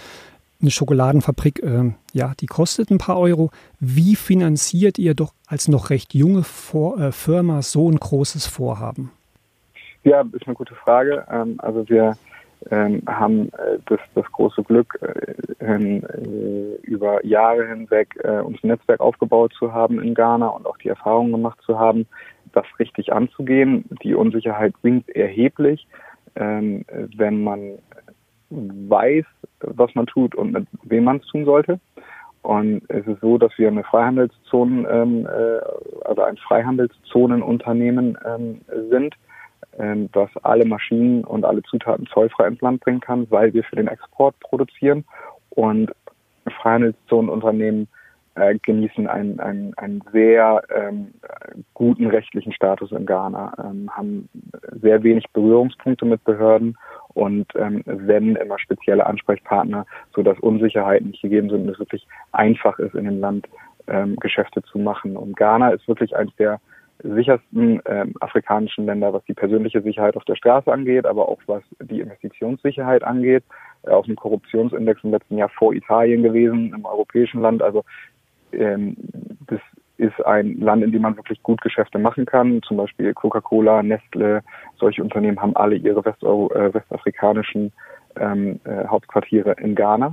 Eine 0.60 0.70
Schokoladenfabrik, 0.70 1.62
äh, 1.62 1.92
ja, 2.12 2.32
die 2.40 2.46
kostet 2.46 2.90
ein 2.90 2.98
paar 2.98 3.18
Euro. 3.18 3.50
Wie 3.78 4.16
finanziert 4.16 4.98
ihr 4.98 5.14
doch 5.14 5.34
als 5.46 5.68
noch 5.68 5.90
recht 5.90 6.14
junge 6.14 6.44
Vor 6.44 6.98
äh, 6.98 7.12
Firma 7.12 7.62
so 7.62 7.90
ein 7.90 7.96
großes 7.96 8.46
Vorhaben? 8.46 9.12
Ja, 10.04 10.22
ist 10.32 10.46
eine 10.46 10.54
gute 10.54 10.74
Frage. 10.74 11.26
Ähm, 11.30 11.56
also 11.58 11.88
wir 11.88 12.16
ähm, 12.70 13.02
haben 13.06 13.48
äh, 13.52 13.78
das, 13.86 14.00
das 14.14 14.24
große 14.32 14.62
Glück, 14.64 14.98
äh, 15.00 15.64
äh, 15.64 16.78
über 16.82 17.24
Jahre 17.24 17.66
hinweg 17.68 18.16
uns 18.44 18.62
ein 18.62 18.68
Netzwerk 18.68 19.00
aufgebaut 19.00 19.52
zu 19.58 19.72
haben 19.72 20.00
in 20.00 20.14
Ghana 20.14 20.48
und 20.48 20.66
auch 20.66 20.78
die 20.78 20.88
Erfahrung 20.88 21.32
gemacht 21.32 21.58
zu 21.64 21.78
haben, 21.78 22.06
das 22.52 22.66
richtig 22.78 23.12
anzugehen. 23.12 23.84
Die 24.02 24.14
Unsicherheit 24.14 24.74
sinkt 24.82 25.10
erheblich, 25.10 25.86
ähm, 26.36 26.84
wenn 27.16 27.42
man 27.42 27.78
weiß, 28.50 29.24
was 29.60 29.94
man 29.94 30.06
tut 30.06 30.34
und 30.34 30.52
mit 30.52 30.66
wem 30.84 31.04
man 31.04 31.16
es 31.18 31.26
tun 31.26 31.44
sollte. 31.44 31.80
Und 32.42 32.82
es 32.88 33.04
ist 33.06 33.20
so, 33.20 33.38
dass 33.38 33.50
wir 33.58 33.66
eine 33.66 33.82
Freihandelszone, 33.82 34.88
ähm, 34.88 35.26
äh, 35.26 36.04
also 36.04 36.22
ein 36.22 36.36
Freihandelszonenunternehmen 36.36 38.16
ähm, 38.24 38.60
sind 38.88 39.16
ähm, 39.78 40.08
das 40.12 40.30
alle 40.42 40.64
Maschinen 40.64 41.24
und 41.24 41.44
alle 41.44 41.62
Zutaten 41.62 42.06
zollfrei 42.06 42.48
ins 42.48 42.60
Land 42.60 42.80
bringen 42.80 43.00
kann, 43.00 43.26
weil 43.30 43.52
wir 43.54 43.64
für 43.64 43.76
den 43.76 43.88
Export 43.88 44.38
produzieren. 44.40 45.04
Und 45.50 45.90
Freihandelszonenunternehmen 46.60 47.88
äh, 48.36 48.58
genießen 48.58 49.06
einen, 49.06 49.40
einen, 49.40 49.74
einen 49.78 50.02
sehr 50.12 50.62
ähm, 50.74 51.14
guten 51.74 52.06
rechtlichen 52.06 52.52
Status 52.52 52.92
in 52.92 53.06
Ghana, 53.06 53.54
ähm, 53.58 53.90
haben 53.90 54.28
sehr 54.80 55.02
wenig 55.02 55.24
Berührungspunkte 55.32 56.04
mit 56.04 56.22
Behörden 56.24 56.76
und 57.14 57.46
ähm, 57.56 57.82
wenn 57.86 58.36
immer 58.36 58.58
spezielle 58.58 59.06
Ansprechpartner, 59.06 59.86
sodass 60.14 60.38
Unsicherheiten 60.40 61.10
nicht 61.10 61.22
gegeben 61.22 61.48
sind 61.48 61.62
und 61.62 61.70
es 61.70 61.78
wirklich 61.78 62.06
einfach 62.32 62.78
ist, 62.78 62.94
in 62.94 63.06
dem 63.06 63.20
Land 63.20 63.48
ähm, 63.86 64.16
Geschäfte 64.16 64.62
zu 64.64 64.78
machen. 64.78 65.16
Und 65.16 65.36
Ghana 65.36 65.70
ist 65.70 65.88
wirklich 65.88 66.14
eines 66.14 66.36
der 66.36 66.60
sichersten 67.02 67.84
äh, 67.86 68.06
afrikanischen 68.20 68.86
Länder, 68.86 69.12
was 69.12 69.24
die 69.24 69.34
persönliche 69.34 69.82
Sicherheit 69.82 70.16
auf 70.16 70.24
der 70.24 70.36
Straße 70.36 70.72
angeht, 70.72 71.06
aber 71.06 71.28
auch 71.28 71.40
was 71.46 71.62
die 71.80 72.00
Investitionssicherheit 72.00 73.04
angeht. 73.04 73.44
Äh, 73.82 73.90
auf 73.90 74.06
dem 74.06 74.16
Korruptionsindex 74.16 75.02
im 75.04 75.10
letzten 75.10 75.38
Jahr 75.38 75.48
vor 75.50 75.72
Italien 75.74 76.22
gewesen, 76.22 76.72
im 76.74 76.84
europäischen 76.84 77.40
Land. 77.40 77.62
Also 77.62 77.84
ähm, 78.52 78.96
das 79.46 79.60
ist 79.98 80.24
ein 80.26 80.60
Land, 80.60 80.84
in 80.84 80.92
dem 80.92 81.02
man 81.02 81.16
wirklich 81.16 81.42
gut 81.42 81.60
Geschäfte 81.62 81.98
machen 81.98 82.26
kann. 82.26 82.60
Zum 82.62 82.76
Beispiel 82.76 83.14
Coca-Cola, 83.14 83.82
Nestle, 83.82 84.42
solche 84.78 85.02
Unternehmen 85.02 85.40
haben 85.40 85.56
alle 85.56 85.76
ihre 85.76 86.04
Westeuro 86.04 86.52
äh, 86.52 86.72
westafrikanischen 86.74 87.72
ähm, 88.16 88.60
äh, 88.64 88.86
Hauptquartiere 88.86 89.52
in 89.58 89.74
Ghana. 89.74 90.12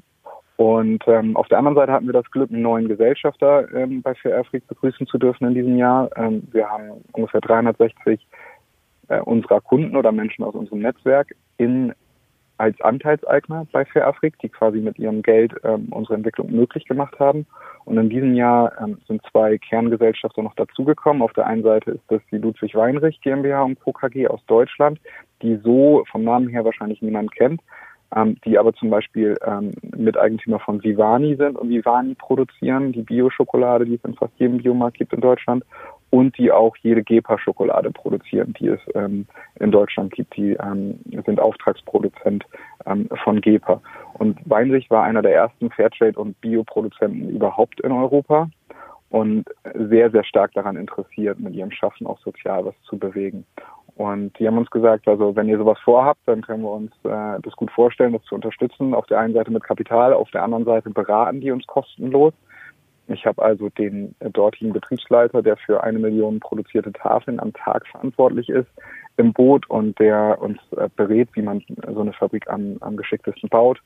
Und 0.64 1.04
ähm, 1.08 1.36
auf 1.36 1.50
der 1.50 1.58
anderen 1.58 1.76
Seite 1.76 1.92
hatten 1.92 2.06
wir 2.06 2.14
das 2.14 2.32
Glück, 2.32 2.50
einen 2.50 2.62
neuen 2.62 2.88
Gesellschafter 2.88 3.68
ähm, 3.76 4.02
bei 4.02 4.16
Fair 4.16 4.40
Afrik 4.40 4.66
begrüßen 4.66 5.06
zu 5.08 5.18
dürfen 5.18 5.46
in 5.50 5.56
diesem 5.56 5.78
Jahr. 5.78 6.10
Ähm, 6.16 6.48
wir 6.54 6.70
haben 6.70 7.04
ungefähr 7.12 7.42
360 7.42 8.26
äh, 9.10 9.20
unserer 9.20 9.60
Kunden 9.60 9.98
oder 9.98 10.14
Menschen 10.14 10.46
aus 10.46 10.56
unserem 10.56 10.80
Netzwerk 10.80 11.36
in 11.58 11.94
als 12.60 12.80
Anteilseigner 12.80 13.68
bei 13.74 13.84
Fair 13.84 14.08
Afrik, 14.08 14.40
die 14.40 14.48
quasi 14.48 14.80
mit 14.80 14.98
ihrem 14.98 15.22
Geld 15.22 15.54
ähm, 15.66 15.88
unsere 15.92 16.14
Entwicklung 16.14 16.50
möglich 16.50 16.86
gemacht 16.86 17.20
haben. 17.20 17.46
Und 17.84 17.98
in 17.98 18.10
diesem 18.10 18.34
Jahr 18.34 18.72
ähm, 18.80 19.00
sind 19.06 19.22
zwei 19.34 19.58
Kerngesellschafter 19.58 20.44
noch 20.44 20.56
dazugekommen. 20.56 21.24
Auf 21.24 21.34
der 21.34 21.46
einen 21.46 21.64
Seite 21.64 21.92
ist 21.92 22.04
das 22.08 22.22
die 22.32 22.38
Ludwig 22.38 22.74
Weinrich 22.74 23.20
GmbH 23.20 23.64
und 23.64 23.82
Co. 23.82 23.92
KG 23.92 24.30
aus 24.30 24.40
Deutschland, 24.46 24.98
die 25.42 25.58
so 25.58 26.06
vom 26.10 26.24
Namen 26.24 26.48
her 26.48 26.64
wahrscheinlich 26.64 27.02
niemand 27.02 27.36
kennt, 27.36 27.60
ähm, 28.16 28.38
die 28.46 28.58
aber 28.58 28.74
zum 28.74 28.90
Beispiel 28.90 29.38
ähm, 29.46 29.72
Miteigentümer 29.96 30.60
von 30.60 30.84
Vivani 30.84 31.36
sind 31.36 31.58
und 31.58 31.70
Vivani 31.70 32.16
produzieren, 32.16 32.92
die 32.92 33.02
Bio-Schokolade, 33.02 33.86
die 33.86 33.96
es 33.96 34.04
in 34.04 34.16
fast 34.16 34.34
jedem 34.38 34.58
Biomarkt 34.58 34.98
gibt 34.98 35.14
in 35.14 35.22
Deutschland 35.22 35.64
und 36.10 36.38
die 36.38 36.52
auch 36.52 36.76
jede 36.78 37.04
Gepa-Schokolade 37.04 37.90
produzieren, 37.90 38.54
die 38.60 38.68
es 38.68 38.80
ähm, 38.94 39.26
in 39.60 39.72
Deutschland 39.72 40.14
gibt. 40.14 40.36
Die 40.36 40.52
ähm, 40.52 41.00
sind 41.26 41.40
Auftragsproduzent 41.40 42.46
ähm, 42.86 43.10
von 43.24 43.42
Gepa. 43.42 43.82
Und 44.14 44.38
Weinrich 44.46 44.92
war 44.92 45.04
einer 45.04 45.24
der 45.24 45.34
ersten 45.34 45.72
Fairtrade- 45.72 46.20
und 46.20 46.40
Bioproduzenten 46.40 47.30
überhaupt 47.30 47.82
in 47.82 47.92
Europa 47.92 48.48
und 49.10 49.46
sehr, 49.76 50.12
sehr 50.12 50.24
stark 50.24 50.54
daran 50.54 50.76
interessiert, 50.76 51.40
mit 51.40 51.54
ihrem 51.56 51.72
Schaffen 51.72 52.08
auch 52.08 52.20
sozial 52.20 52.66
was 52.66 52.76
zu 52.84 52.98
bewegen. 52.98 53.46
Und 53.96 54.38
die 54.40 54.48
haben 54.48 54.58
uns 54.58 54.72
gesagt, 54.72 55.08
also 55.08 55.36
wenn 55.36 55.48
ihr 55.48 55.58
sowas 55.58 55.78
vorhabt, 55.84 56.22
dann 56.26 56.42
können 56.42 56.64
wir 56.64 56.72
uns 56.72 56.92
äh, 57.04 57.40
das 57.42 57.56
gut 57.56 57.72
vorstellen, 57.72 58.14
das 58.14 58.24
zu 58.24 58.36
unterstützen. 58.36 58.94
Auf 58.96 59.06
der 59.06 59.20
einen 59.20 59.34
Seite 59.34 59.52
mit 59.52 59.64
Kapital, 59.64 60.14
auf 60.14 60.32
der 60.32 60.44
anderen 60.44 60.66
Seite 60.66 60.90
beraten 60.90 61.42
die 61.42 61.52
uns 61.52 61.66
kostenlos. 61.68 62.34
Ich 63.08 63.26
habe 63.26 63.44
also 63.44 63.70
den 63.70 64.16
dortigen 64.32 64.74
Betriebsleiter, 64.74 65.44
der 65.44 65.58
für 65.58 65.84
eine 65.84 66.00
Million 66.00 66.40
produzierte 66.40 66.92
Tafeln 66.94 67.40
am 67.40 67.54
Tag 67.54 67.86
verantwortlich 67.88 68.50
ist, 68.50 68.70
im 69.18 69.34
Boot 69.34 69.70
und 69.70 70.00
der 70.00 70.42
uns 70.42 70.58
äh, 70.78 70.90
berät, 70.96 71.30
wie 71.34 71.42
man 71.42 71.64
so 71.94 72.02
eine 72.02 72.14
Fabrik 72.14 72.50
am, 72.50 72.78
am 72.80 72.98
geschicktesten 72.98 73.50
baut. 73.50 73.80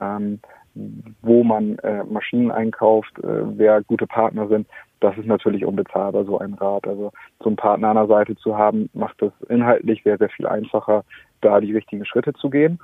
Ähm, 0.00 0.40
wo 0.74 1.44
man 1.44 1.78
äh, 1.78 2.04
Maschinen 2.04 2.50
einkauft, 2.50 3.18
äh, 3.18 3.58
wer 3.58 3.82
gute 3.82 4.06
Partner 4.06 4.48
sind, 4.48 4.66
das 5.00 5.16
ist 5.18 5.26
natürlich 5.26 5.64
unbezahlbar, 5.64 6.24
so 6.24 6.38
ein 6.38 6.54
Rat. 6.54 6.86
Also 6.86 7.12
so 7.40 7.46
einen 7.46 7.56
Partner 7.56 7.88
an 7.88 7.96
der 7.96 8.06
Seite 8.06 8.36
zu 8.36 8.56
haben, 8.56 8.88
macht 8.94 9.20
es 9.20 9.32
inhaltlich 9.48 10.02
sehr, 10.04 10.16
sehr 10.18 10.30
viel 10.30 10.46
einfacher, 10.46 11.04
da 11.40 11.60
die 11.60 11.72
richtigen 11.72 12.04
Schritte 12.04 12.32
zu 12.34 12.50
gehen. 12.50 12.78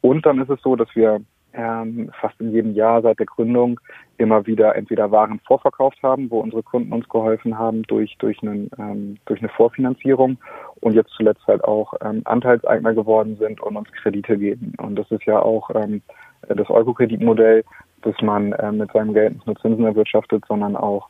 Und 0.00 0.26
dann 0.26 0.40
ist 0.40 0.50
es 0.50 0.60
so, 0.62 0.76
dass 0.76 0.94
wir 0.94 1.20
ähm, 1.54 2.10
fast 2.20 2.38
in 2.40 2.52
jedem 2.52 2.74
Jahr 2.74 3.00
seit 3.02 3.18
der 3.18 3.26
Gründung 3.26 3.80
immer 4.18 4.46
wieder 4.46 4.76
entweder 4.76 5.10
Waren 5.10 5.40
vorverkauft 5.46 6.02
haben, 6.02 6.30
wo 6.30 6.40
unsere 6.40 6.62
Kunden 6.62 6.92
uns 6.92 7.08
geholfen 7.08 7.58
haben 7.58 7.82
durch 7.84 8.16
durch, 8.18 8.42
einen, 8.42 8.70
ähm, 8.78 9.16
durch 9.26 9.40
eine 9.40 9.48
Vorfinanzierung 9.48 10.36
und 10.80 10.94
jetzt 10.94 11.12
zuletzt 11.16 11.46
halt 11.46 11.64
auch 11.64 11.94
ähm, 12.02 12.22
Anteilseigner 12.24 12.94
geworden 12.94 13.36
sind 13.38 13.60
und 13.60 13.76
uns 13.76 13.90
Kredite 13.92 14.36
geben. 14.36 14.74
Und 14.78 14.96
das 14.96 15.10
ist 15.10 15.24
ja 15.24 15.40
auch 15.40 15.70
ähm, 15.74 16.02
das 16.48 16.70
Euro-Kreditmodell, 16.70 17.64
dass 18.02 18.20
man 18.22 18.52
äh, 18.52 18.72
mit 18.72 18.92
seinem 18.92 19.14
Geld 19.14 19.34
nicht 19.34 19.46
nur 19.46 19.56
Zinsen 19.56 19.84
erwirtschaftet, 19.84 20.44
sondern 20.46 20.76
auch 20.76 21.08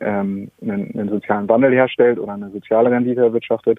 ähm, 0.00 0.50
einen, 0.62 0.94
einen 0.94 1.08
sozialen 1.08 1.48
Wandel 1.48 1.72
herstellt 1.72 2.18
oder 2.18 2.34
eine 2.34 2.50
soziale 2.50 2.90
Rendite 2.90 3.22
erwirtschaftet. 3.22 3.78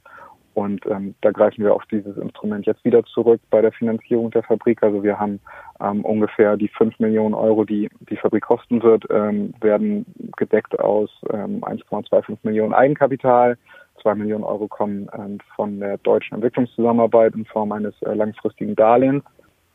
Und 0.54 0.86
ähm, 0.86 1.16
da 1.22 1.32
greifen 1.32 1.64
wir 1.64 1.74
auf 1.74 1.86
dieses 1.86 2.18
Instrument 2.18 2.66
jetzt 2.66 2.84
wieder 2.84 3.04
zurück 3.06 3.40
bei 3.50 3.62
der 3.62 3.72
Finanzierung 3.72 4.32
der 4.32 4.44
Fabrik. 4.44 4.84
Also 4.84 5.02
wir 5.02 5.18
haben 5.18 5.40
ähm, 5.80 6.04
ungefähr 6.04 6.58
die 6.58 6.68
5 6.68 7.00
Millionen 7.00 7.34
Euro, 7.34 7.64
die 7.64 7.90
die 8.10 8.18
Fabrik 8.18 8.44
kosten 8.44 8.84
wird, 8.84 9.06
ähm, 9.10 9.54
werden 9.62 10.06
gedeckt 10.36 10.78
aus 10.80 11.10
ähm, 11.32 11.64
1,25 11.64 12.40
Millionen 12.44 12.74
Eigenkapital. 12.74 13.58
2 14.02 14.16
Millionen 14.16 14.44
Euro 14.44 14.68
kommen 14.68 15.08
ähm, 15.18 15.38
von 15.56 15.80
der 15.80 15.98
deutschen 16.00 16.36
Entwicklungszusammenarbeit 16.36 17.34
in 17.34 17.46
Form 17.46 17.72
eines 17.72 17.94
äh, 18.02 18.14
langfristigen 18.14 18.76
Darlehens. 18.76 19.24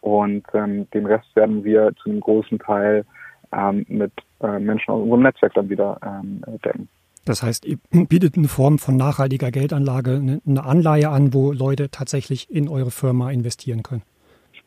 Und 0.06 0.44
ähm, 0.54 0.88
den 0.94 1.04
Rest 1.04 1.34
werden 1.34 1.64
wir 1.64 1.90
zu 2.00 2.10
einem 2.10 2.20
großen 2.20 2.60
Teil 2.60 3.04
ähm, 3.52 3.84
mit 3.88 4.12
äh, 4.40 4.60
Menschen 4.60 4.92
aus 4.92 5.02
unserem 5.02 5.24
Netzwerk 5.24 5.54
dann 5.54 5.68
wieder 5.68 5.98
ähm, 6.00 6.44
decken. 6.64 6.88
Das 7.24 7.42
heißt, 7.42 7.64
ihr 7.64 7.78
bietet 7.90 8.36
eine 8.36 8.46
Form 8.46 8.78
von 8.78 8.96
nachhaltiger 8.96 9.50
Geldanlage, 9.50 10.40
eine 10.46 10.64
Anleihe 10.64 11.08
an, 11.08 11.34
wo 11.34 11.50
Leute 11.50 11.90
tatsächlich 11.90 12.48
in 12.52 12.68
eure 12.68 12.92
Firma 12.92 13.32
investieren 13.32 13.82
können. 13.82 14.02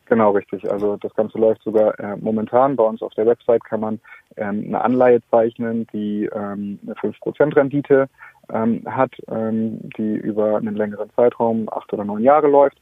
Genau, 0.07 0.31
richtig. 0.31 0.69
Also 0.69 0.97
das 0.97 1.15
Ganze 1.15 1.37
läuft 1.37 1.63
sogar 1.63 1.97
äh, 2.01 2.17
momentan. 2.17 2.75
Bei 2.75 2.83
uns 2.83 3.01
auf 3.01 3.13
der 3.13 3.25
Website 3.25 3.63
kann 3.63 3.79
man 3.79 3.99
ähm, 4.35 4.65
eine 4.67 4.81
Anleihe 4.81 5.21
zeichnen, 5.31 5.87
die 5.93 6.25
ähm, 6.35 6.79
eine 6.83 6.95
5% 6.95 7.55
Rendite 7.55 8.09
ähm, 8.51 8.83
hat, 8.85 9.13
ähm, 9.31 9.79
die 9.97 10.15
über 10.15 10.57
einen 10.57 10.75
längeren 10.75 11.09
Zeitraum, 11.15 11.69
acht 11.71 11.93
oder 11.93 12.03
neun 12.03 12.23
Jahre 12.23 12.47
läuft 12.47 12.77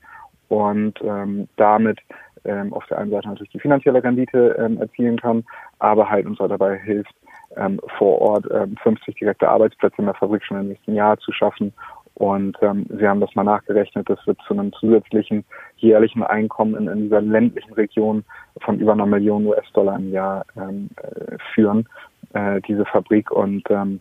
und 0.49 0.99
ähm, 1.03 1.47
damit 1.57 1.99
ähm, 2.47 2.73
auf 2.73 2.85
der 2.87 2.97
einen 2.97 3.11
Seite 3.11 3.27
natürlich 3.27 3.51
die 3.51 3.59
finanzielle 3.59 4.03
Rendite 4.03 4.55
ähm, 4.59 4.79
erzielen 4.79 5.19
kann, 5.19 5.43
aber 5.79 6.09
halt 6.09 6.25
uns 6.25 6.39
auch 6.39 6.47
dabei 6.47 6.77
hilft, 6.77 7.13
ähm, 7.55 7.79
vor 7.97 8.21
Ort 8.21 8.45
ähm, 8.51 8.75
50 8.81 9.15
direkte 9.15 9.47
Arbeitsplätze 9.47 9.97
in 9.99 10.05
der 10.05 10.15
Fabrik 10.15 10.43
schon 10.43 10.59
im 10.59 10.67
nächsten 10.69 10.95
Jahr 10.95 11.17
zu 11.17 11.31
schaffen. 11.31 11.73
Und 12.15 12.57
ähm, 12.61 12.87
sie 12.89 13.07
haben 13.07 13.21
das 13.21 13.35
mal 13.35 13.43
nachgerechnet, 13.43 14.09
das 14.09 14.25
wird 14.25 14.39
zu 14.47 14.55
einem 14.55 14.73
zusätzlichen 14.73 15.45
jährlichen 15.75 16.23
Einkommen 16.23 16.75
in, 16.75 16.87
in 16.87 17.03
dieser 17.03 17.21
ländlichen 17.21 17.73
Region 17.73 18.23
von 18.61 18.79
über 18.79 18.93
einer 18.93 19.05
Million 19.05 19.45
US-Dollar 19.45 19.97
im 19.97 20.11
Jahr 20.11 20.43
ähm, 20.55 20.89
äh, 21.03 21.37
führen, 21.53 21.87
äh, 22.33 22.59
diese 22.67 22.85
Fabrik. 22.85 23.29
Und 23.29 23.63
ähm, 23.69 23.99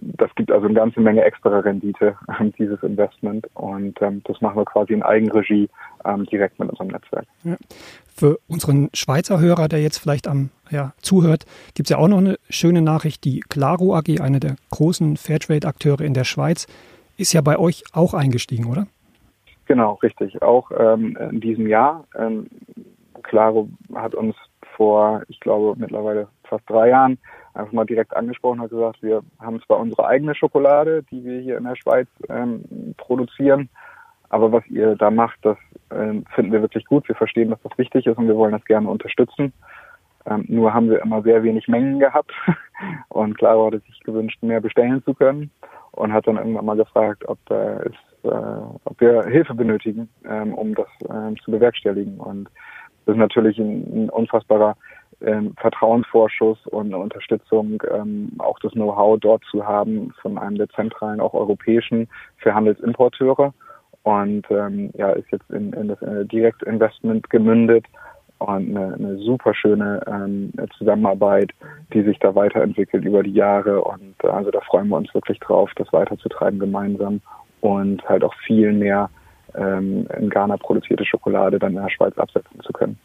das 0.00 0.32
gibt 0.34 0.50
also 0.50 0.66
eine 0.66 0.74
ganze 0.74 1.00
Menge 1.00 1.22
extra 1.24 1.58
Rendite, 1.58 2.16
ähm, 2.40 2.52
dieses 2.58 2.82
Investment. 2.82 3.46
Und 3.54 4.00
ähm, 4.00 4.22
das 4.24 4.40
machen 4.40 4.56
wir 4.56 4.64
quasi 4.64 4.92
in 4.92 5.02
Eigenregie 5.02 5.68
ähm, 6.04 6.24
direkt 6.26 6.58
mit 6.58 6.70
unserem 6.70 6.88
Netzwerk. 6.88 7.26
Ja. 7.44 7.56
Für 8.06 8.38
unseren 8.48 8.90
Schweizer 8.94 9.40
Hörer, 9.40 9.68
der 9.68 9.80
jetzt 9.80 9.98
vielleicht 9.98 10.26
am 10.26 10.50
ja, 10.70 10.92
zuhört, 11.00 11.46
gibt 11.74 11.88
es 11.88 11.90
ja 11.90 11.98
auch 11.98 12.08
noch 12.08 12.18
eine 12.18 12.36
schöne 12.50 12.82
Nachricht. 12.82 13.24
Die 13.24 13.40
Claro 13.40 13.94
AG, 13.94 14.20
eine 14.20 14.40
der 14.40 14.56
großen 14.70 15.16
Fairtrade-Akteure 15.16 16.00
in 16.00 16.14
der 16.14 16.24
Schweiz, 16.24 16.66
ist 17.16 17.32
ja 17.32 17.40
bei 17.40 17.58
euch 17.58 17.84
auch 17.92 18.14
eingestiegen, 18.14 18.66
oder? 18.66 18.86
Genau, 19.66 19.94
richtig. 20.02 20.40
Auch 20.42 20.70
ähm, 20.76 21.16
in 21.30 21.40
diesem 21.40 21.66
Jahr. 21.66 22.06
Ähm, 22.16 22.46
Claro 23.22 23.68
hat 23.94 24.14
uns 24.14 24.34
vor, 24.76 25.22
ich 25.28 25.40
glaube, 25.40 25.78
mittlerweile 25.78 26.28
fast 26.44 26.68
drei 26.68 26.88
Jahren 26.88 27.18
einfach 27.58 27.72
mal 27.72 27.84
direkt 27.84 28.16
angesprochen, 28.16 28.60
hat 28.60 28.70
gesagt, 28.70 29.02
wir 29.02 29.22
haben 29.40 29.60
zwar 29.62 29.78
unsere 29.78 30.06
eigene 30.06 30.34
Schokolade, 30.34 31.02
die 31.10 31.24
wir 31.24 31.40
hier 31.40 31.58
in 31.58 31.64
der 31.64 31.76
Schweiz 31.76 32.08
ähm, 32.28 32.94
produzieren, 32.96 33.68
aber 34.30 34.52
was 34.52 34.66
ihr 34.68 34.94
da 34.96 35.10
macht, 35.10 35.38
das 35.42 35.56
ähm, 35.90 36.24
finden 36.34 36.52
wir 36.52 36.62
wirklich 36.62 36.84
gut. 36.84 37.08
Wir 37.08 37.14
verstehen, 37.16 37.50
dass 37.50 37.62
das 37.62 37.76
wichtig 37.78 38.06
ist 38.06 38.18
und 38.18 38.28
wir 38.28 38.36
wollen 38.36 38.52
das 38.52 38.64
gerne 38.64 38.88
unterstützen. 38.88 39.52
Ähm, 40.26 40.44
nur 40.48 40.74
haben 40.74 40.90
wir 40.90 41.02
immer 41.02 41.22
sehr 41.22 41.42
wenig 41.42 41.68
Mengen 41.68 41.98
gehabt 41.98 42.32
und 43.08 43.38
Claro 43.38 43.66
hatte 43.66 43.80
sich 43.80 44.00
gewünscht, 44.00 44.42
mehr 44.42 44.60
bestellen 44.60 45.02
zu 45.04 45.14
können 45.14 45.50
und 45.92 46.12
hat 46.12 46.26
dann 46.26 46.36
irgendwann 46.36 46.66
mal 46.66 46.76
gefragt, 46.76 47.26
ob, 47.26 47.38
äh, 47.50 47.86
ist, 47.86 48.24
äh, 48.24 48.28
ob 48.84 49.00
wir 49.00 49.24
Hilfe 49.24 49.54
benötigen, 49.54 50.08
ähm, 50.28 50.54
um 50.54 50.74
das 50.74 50.88
ähm, 51.08 51.36
zu 51.42 51.50
bewerkstelligen. 51.50 52.18
Und 52.18 52.50
das 53.06 53.14
ist 53.14 53.20
natürlich 53.20 53.58
ein, 53.58 54.04
ein 54.04 54.10
unfassbarer 54.10 54.76
ähm, 55.20 55.54
Vertrauensvorschuss 55.60 56.66
und 56.66 56.86
eine 56.86 56.98
Unterstützung, 56.98 57.82
ähm, 57.92 58.32
auch 58.38 58.58
das 58.60 58.72
Know-how 58.72 59.18
dort 59.20 59.42
zu 59.50 59.66
haben 59.66 60.12
von 60.22 60.38
einem 60.38 60.56
der 60.56 60.68
zentralen, 60.70 61.20
auch 61.20 61.34
europäischen 61.34 62.08
für 62.38 62.54
Handelsimporteure. 62.54 63.52
Und 64.02 64.46
ähm, 64.50 64.90
ja, 64.96 65.10
ist 65.10 65.30
jetzt 65.30 65.50
in, 65.50 65.72
in 65.72 65.88
das 65.88 66.00
äh, 66.02 66.24
Direktinvestment 66.24 67.28
gemündet 67.30 67.84
und 68.38 68.76
eine, 68.76 68.94
eine 68.94 69.18
super 69.18 69.52
schöne 69.54 70.00
ähm, 70.06 70.52
Zusammenarbeit, 70.78 71.50
die 71.92 72.02
sich 72.02 72.18
da 72.20 72.34
weiterentwickelt 72.34 73.04
über 73.04 73.22
die 73.22 73.32
Jahre. 73.32 73.82
Und 73.82 74.14
äh, 74.22 74.28
also 74.28 74.50
da 74.50 74.60
freuen 74.60 74.88
wir 74.88 74.96
uns 74.96 75.12
wirklich 75.12 75.40
drauf, 75.40 75.70
das 75.76 75.92
weiterzutreiben 75.92 76.58
gemeinsam 76.58 77.20
und 77.60 78.08
halt 78.08 78.22
auch 78.22 78.34
viel 78.46 78.72
mehr 78.72 79.10
ähm, 79.54 80.06
in 80.16 80.30
Ghana 80.30 80.56
produzierte 80.56 81.04
Schokolade 81.04 81.58
dann 81.58 81.74
in 81.74 81.82
der 81.82 81.90
Schweiz 81.90 82.16
absetzen 82.16 82.60
zu 82.60 82.72
können. 82.72 82.98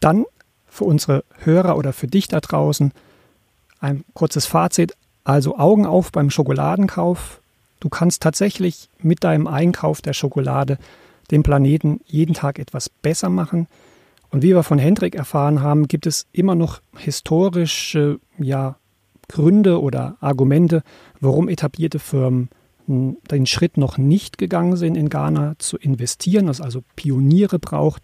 Dann 0.00 0.24
für 0.66 0.84
unsere 0.84 1.24
Hörer 1.38 1.76
oder 1.76 1.92
für 1.92 2.06
dich 2.06 2.28
da 2.28 2.40
draußen 2.40 2.92
ein 3.80 4.04
kurzes 4.14 4.46
Fazit. 4.46 4.94
Also 5.24 5.58
Augen 5.58 5.86
auf 5.86 6.12
beim 6.12 6.30
Schokoladenkauf. 6.30 7.40
Du 7.80 7.88
kannst 7.88 8.22
tatsächlich 8.22 8.88
mit 8.98 9.24
deinem 9.24 9.46
Einkauf 9.46 10.00
der 10.00 10.12
Schokolade 10.12 10.78
den 11.30 11.42
Planeten 11.42 12.00
jeden 12.06 12.34
Tag 12.34 12.58
etwas 12.58 12.88
besser 12.88 13.28
machen. 13.28 13.66
Und 14.30 14.42
wie 14.42 14.54
wir 14.54 14.62
von 14.62 14.78
Hendrik 14.78 15.14
erfahren 15.14 15.62
haben, 15.62 15.88
gibt 15.88 16.06
es 16.06 16.26
immer 16.32 16.54
noch 16.54 16.80
historische 16.96 18.20
ja, 18.38 18.76
Gründe 19.28 19.80
oder 19.80 20.16
Argumente, 20.20 20.82
warum 21.20 21.48
etablierte 21.48 21.98
Firmen 21.98 22.48
den 22.86 23.46
Schritt 23.46 23.76
noch 23.76 23.98
nicht 23.98 24.38
gegangen 24.38 24.76
sind, 24.76 24.96
in 24.96 25.08
Ghana 25.08 25.54
zu 25.58 25.76
investieren, 25.76 26.48
es 26.48 26.60
also 26.60 26.84
Pioniere 26.94 27.58
braucht, 27.58 28.02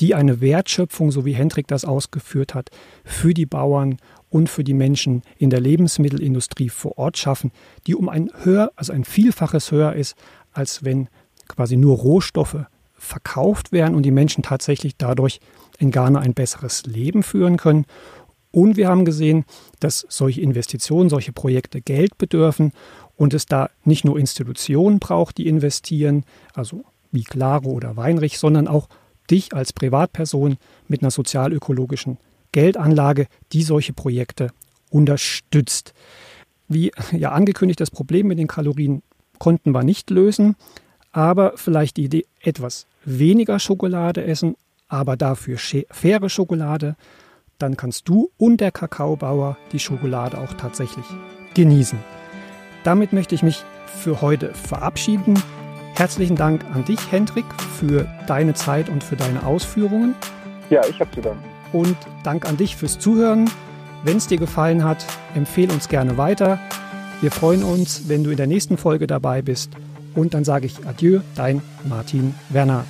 die 0.00 0.14
eine 0.14 0.40
Wertschöpfung, 0.40 1.10
so 1.10 1.24
wie 1.24 1.34
Hendrik 1.34 1.66
das 1.68 1.84
ausgeführt 1.84 2.54
hat, 2.54 2.70
für 3.04 3.34
die 3.34 3.46
Bauern 3.46 3.98
und 4.30 4.48
für 4.48 4.64
die 4.64 4.74
Menschen 4.74 5.22
in 5.38 5.50
der 5.50 5.60
Lebensmittelindustrie 5.60 6.68
vor 6.68 6.98
Ort 6.98 7.18
schaffen, 7.18 7.52
die 7.86 7.94
um 7.94 8.08
ein 8.08 8.30
höher, 8.42 8.72
also 8.76 8.92
ein 8.92 9.04
Vielfaches 9.04 9.70
höher 9.70 9.92
ist, 9.94 10.16
als 10.52 10.84
wenn 10.84 11.08
quasi 11.48 11.76
nur 11.76 11.96
Rohstoffe 11.98 12.66
verkauft 12.94 13.70
werden 13.70 13.94
und 13.94 14.02
die 14.02 14.10
Menschen 14.10 14.42
tatsächlich 14.42 14.96
dadurch 14.96 15.40
in 15.78 15.90
Ghana 15.90 16.20
ein 16.20 16.34
besseres 16.34 16.84
Leben 16.86 17.22
führen 17.22 17.56
können. 17.56 17.86
Und 18.50 18.76
wir 18.76 18.88
haben 18.88 19.04
gesehen, 19.04 19.44
dass 19.80 20.06
solche 20.08 20.40
Investitionen, 20.40 21.10
solche 21.10 21.32
Projekte 21.32 21.80
Geld 21.80 22.16
bedürfen 22.18 22.72
und 23.16 23.34
es 23.34 23.46
da 23.46 23.68
nicht 23.84 24.04
nur 24.04 24.18
Institutionen 24.18 25.00
braucht, 25.00 25.38
die 25.38 25.48
investieren, 25.48 26.24
also 26.54 26.84
wie 27.10 27.24
Claro 27.24 27.70
oder 27.70 27.96
Weinrich, 27.96 28.38
sondern 28.38 28.68
auch 28.68 28.88
dich 29.30 29.54
als 29.54 29.72
Privatperson 29.72 30.56
mit 30.88 31.02
einer 31.02 31.10
sozialökologischen 31.10 32.18
Geldanlage, 32.52 33.26
die 33.52 33.62
solche 33.62 33.92
Projekte 33.92 34.50
unterstützt. 34.90 35.92
Wie 36.68 36.92
ja 37.12 37.32
angekündigt, 37.32 37.80
das 37.80 37.90
Problem 37.90 38.28
mit 38.28 38.38
den 38.38 38.46
Kalorien 38.46 39.02
konnten 39.38 39.72
wir 39.72 39.82
nicht 39.82 40.10
lösen, 40.10 40.56
aber 41.12 41.54
vielleicht 41.56 41.96
die 41.96 42.04
Idee, 42.04 42.26
etwas 42.40 42.86
weniger 43.04 43.58
Schokolade 43.58 44.24
essen, 44.24 44.56
aber 44.88 45.16
dafür 45.16 45.58
faire 45.58 46.28
Schokolade, 46.28 46.96
dann 47.58 47.76
kannst 47.76 48.08
du 48.08 48.30
und 48.36 48.60
der 48.60 48.72
Kakaobauer 48.72 49.56
die 49.72 49.78
Schokolade 49.78 50.38
auch 50.38 50.54
tatsächlich 50.54 51.06
genießen. 51.54 51.98
Damit 52.82 53.12
möchte 53.12 53.34
ich 53.34 53.42
mich 53.42 53.64
für 53.86 54.20
heute 54.20 54.52
verabschieden. 54.54 55.34
Herzlichen 55.96 56.34
Dank 56.34 56.64
an 56.74 56.84
dich, 56.84 56.98
Hendrik, 57.12 57.44
für 57.78 58.08
deine 58.26 58.54
Zeit 58.54 58.88
und 58.88 59.04
für 59.04 59.14
deine 59.14 59.46
Ausführungen. 59.46 60.16
Ja, 60.68 60.80
ich 60.88 60.98
habe 60.98 61.10
zu 61.12 61.20
danken. 61.20 61.44
Und 61.72 61.96
Dank 62.24 62.48
an 62.48 62.56
dich 62.56 62.74
fürs 62.76 62.98
Zuhören. 62.98 63.48
Wenn 64.02 64.16
es 64.16 64.26
dir 64.26 64.38
gefallen 64.38 64.82
hat, 64.82 65.04
empfehle 65.36 65.72
uns 65.72 65.88
gerne 65.88 66.16
weiter. 66.18 66.58
Wir 67.20 67.30
freuen 67.30 67.62
uns, 67.62 68.08
wenn 68.08 68.24
du 68.24 68.30
in 68.30 68.36
der 68.36 68.48
nächsten 68.48 68.76
Folge 68.76 69.06
dabei 69.06 69.40
bist. 69.40 69.70
Und 70.14 70.34
dann 70.34 70.44
sage 70.44 70.66
ich 70.66 70.84
Adieu, 70.84 71.20
dein 71.36 71.62
Martin 71.84 72.34
Werner. 72.48 72.84